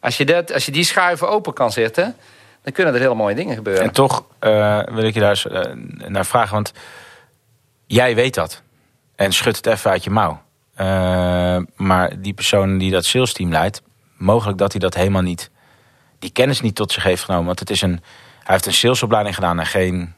[0.00, 2.16] Als je, dat, als je die schuiven open kan zetten,
[2.62, 3.82] dan kunnen er hele mooie dingen gebeuren.
[3.82, 5.60] En toch uh, wil ik je daar uh,
[6.08, 6.72] naar vragen, want
[7.86, 8.62] jij weet dat.
[9.16, 10.42] En schudt het even uit je mouw.
[10.80, 13.82] Uh, maar die persoon die dat sales team leidt,
[14.16, 15.50] mogelijk dat hij dat helemaal niet,
[16.18, 17.46] die kennis niet tot zich heeft genomen.
[17.46, 18.02] Want het is een,
[18.42, 20.14] hij heeft een salesopleiding gedaan en geen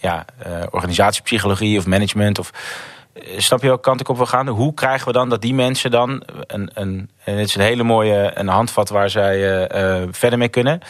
[0.00, 0.24] ja,
[0.70, 2.50] organisatiepsychologie of management of
[3.36, 4.48] snap je welke kant ik op wil gaan?
[4.48, 7.82] Hoe krijgen we dan dat die mensen dan een, een en het is een hele
[7.82, 9.68] mooie een handvat waar zij
[10.10, 10.80] verder mee kunnen.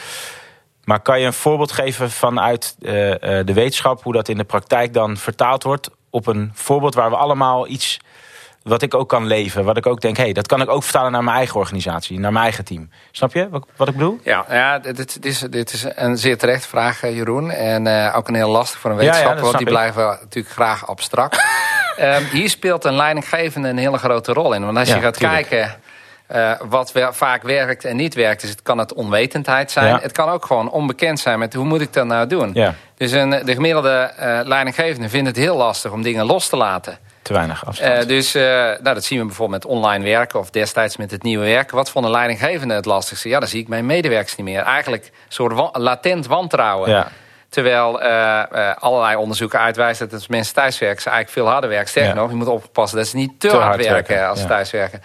[0.84, 5.16] Maar kan je een voorbeeld geven vanuit de wetenschap hoe dat in de praktijk dan
[5.16, 7.98] vertaald wordt op een voorbeeld waar we allemaal iets
[8.66, 9.64] wat ik ook kan leven.
[9.64, 12.18] Wat ik ook denk, hé, hey, dat kan ik ook vertalen naar mijn eigen organisatie,
[12.18, 12.90] naar mijn eigen team.
[13.10, 14.18] Snap je wat, wat ik bedoel?
[14.22, 17.50] Ja, ja dit, dit, is, dit is een zeer terecht vraag, eh, Jeroen.
[17.50, 21.44] En uh, ook een heel lastig voor een wetenschapper, want die blijven natuurlijk graag abstract.
[22.01, 24.64] Um, hier speelt een leidinggevende een hele grote rol in.
[24.64, 25.76] Want als je gaat kijken
[26.34, 29.99] uh, wat vaak werkt en niet werkt, dus het kan het onwetendheid zijn.
[30.03, 32.51] Het kan ook gewoon onbekend zijn met hoe moet ik dat nou doen.
[32.55, 32.74] Ja.
[32.97, 36.99] Dus een, de gemiddelde uh, leidinggevende vindt het heel lastig om dingen los te laten.
[37.22, 38.03] Te weinig afstand.
[38.03, 41.44] Uh, dus nou, dat zien we bijvoorbeeld met online werken of destijds met het nieuwe
[41.44, 41.76] werken.
[41.76, 43.28] Wat vond een leidinggevende het lastigste?
[43.28, 44.62] Ja, dan zie ik mijn medewerkers niet meer.
[44.62, 46.90] Eigenlijk een soort wa latent wantrouwen.
[46.90, 47.09] Ja.
[47.57, 48.00] Terwijl
[48.78, 51.02] allerlei onderzoeken uitwijzen dat mensen thuiswerken...
[51.02, 51.88] ze eigenlijk veel harder werken.
[51.88, 55.02] Sterker nog, je moet oppassen dat ze niet te, hard, werken, als ze thuiswerken.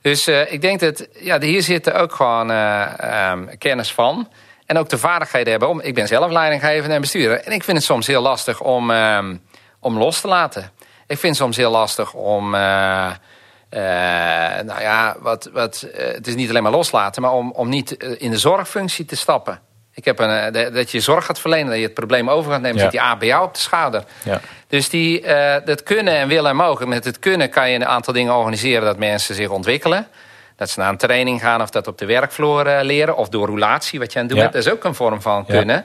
[0.00, 4.28] Dus uh, ik denk dat ja, hier zitten ook gewoon um, kennis van.
[4.66, 5.68] En ook de vaardigheden hebben.
[5.68, 7.40] Om, ik ben zelf leidinggevende en bestuurder.
[7.40, 9.42] En ik vind het soms heel lastig om, um,
[9.80, 10.70] om los te laten.
[11.06, 12.54] Ik vind het soms heel lastig om...
[12.54, 12.60] Uh,
[14.64, 17.22] nou ja, wat, wat, het is niet alleen maar loslaten...
[17.22, 19.60] maar om, om niet in de zorgfunctie te stappen.
[19.94, 22.80] Ik heb een, dat je zorg gaat verlenen, dat je het probleem over gaat nemen...
[22.80, 24.04] zit die ABA op de schouder.
[24.22, 24.40] Ja.
[24.68, 26.88] Dus die, uh, dat kunnen en willen en mogen.
[26.88, 30.06] Met het kunnen kan je een aantal dingen organiseren dat mensen zich ontwikkelen.
[30.56, 33.16] Dat ze naar een training gaan of dat op de werkvloer uh, leren.
[33.16, 34.52] Of door roulatie, wat je aan het doen bent.
[34.52, 35.84] Dat is ook een vorm van kunnen.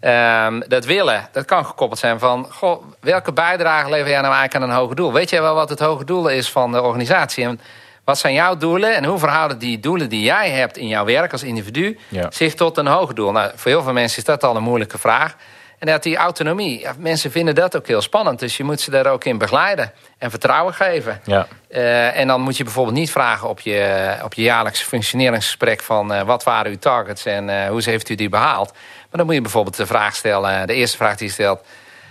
[0.00, 2.46] Um, dat willen, dat kan gekoppeld zijn van...
[2.50, 5.12] Goh, welke bijdrage lever jij nou eigenlijk aan een hoger doel?
[5.12, 7.44] Weet jij wel wat het hoge doel is van de organisatie?
[7.44, 7.60] En
[8.08, 11.32] wat zijn jouw doelen en hoe verhouden die doelen die jij hebt in jouw werk
[11.32, 11.98] als individu...
[12.28, 13.32] zich tot een hoger doel?
[13.32, 15.36] Nou, voor heel veel mensen is dat al een moeilijke vraag...
[15.78, 18.38] En dat die autonomie, ja, mensen vinden dat ook heel spannend.
[18.38, 21.20] Dus je moet ze daar ook in begeleiden en vertrouwen geven.
[21.24, 21.46] Ja.
[21.70, 25.82] Uh, en dan moet je bijvoorbeeld niet vragen op je, op je jaarlijks functioneringsgesprek...
[25.82, 28.72] van uh, wat waren uw targets en uh, hoe heeft u die behaald.
[28.72, 31.60] Maar dan moet je bijvoorbeeld de vraag stellen, de eerste vraag die je stelt...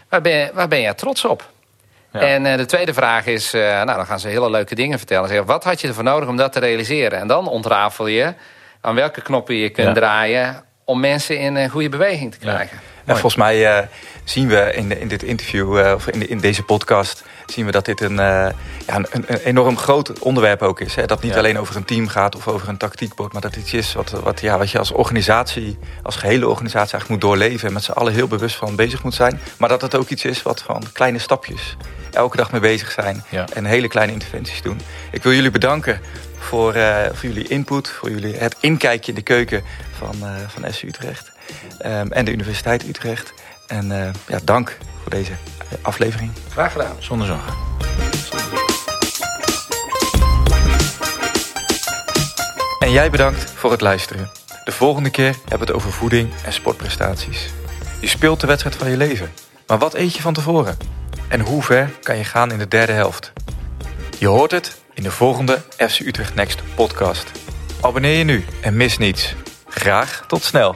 [0.10, 1.50] waar ben, waar ben jij trots op?
[2.20, 2.28] Ja.
[2.28, 5.28] En de tweede vraag is, nou, dan gaan ze hele leuke dingen vertellen.
[5.28, 7.20] Zeggen, wat had je ervoor nodig om dat te realiseren?
[7.20, 8.34] En dan ontrafel je
[8.82, 10.64] aan welke knoppen je kunt draaien...
[10.86, 12.80] om mensen in een goede beweging te krijgen.
[13.06, 13.88] En volgens mij uh,
[14.24, 17.24] zien we in, in dit interview, uh, of in, in, deze podcast...
[17.46, 20.96] zien we dat dit een, uh, ja, een, een, enorm groot onderwerp ook is.
[20.96, 21.06] Hè?
[21.06, 23.34] Dat niet alleen over een team gaat of over een tactiekbord...
[23.34, 27.10] maar dat iets is wat, wat, ja, wat je als organisatie, als gehele organisatie eigenlijk
[27.10, 27.68] moet doorleven...
[27.68, 29.40] en met z'n allen heel bewust van bezig moet zijn.
[29.58, 31.78] Maar dat het ook iets is wat van kleine stapjes
[32.18, 33.24] elke dag mee bezig zijn...
[33.54, 34.80] en hele kleine interventies doen.
[35.12, 36.02] Ik wil jullie bedanken
[36.38, 36.74] voor,
[37.14, 39.64] voor jullie input, voor jullie het inkijkje in de keuken
[39.98, 40.16] van,
[40.48, 41.36] van SU Utrecht...
[41.86, 43.34] Um, en de Universiteit Utrecht.
[43.68, 45.32] En uh, ja, dank voor deze
[45.82, 46.32] aflevering.
[46.52, 46.96] Graag gedaan.
[47.00, 47.54] Zonder zorgen.
[52.80, 54.30] En jij bedankt voor het luisteren.
[54.64, 57.50] De volgende keer hebben we het over voeding en sportprestaties.
[58.02, 59.32] Je speelt de wedstrijd van je leven.
[59.68, 60.78] Maar wat eet je van tevoren?
[61.28, 63.34] En hoe ver kan je gaan in de derde helft?
[64.20, 67.32] Je hoort het in de volgende FC Utrecht Next podcast.
[67.82, 69.36] Abonneer je nu en mis niets.
[69.68, 70.76] Graag tot snel.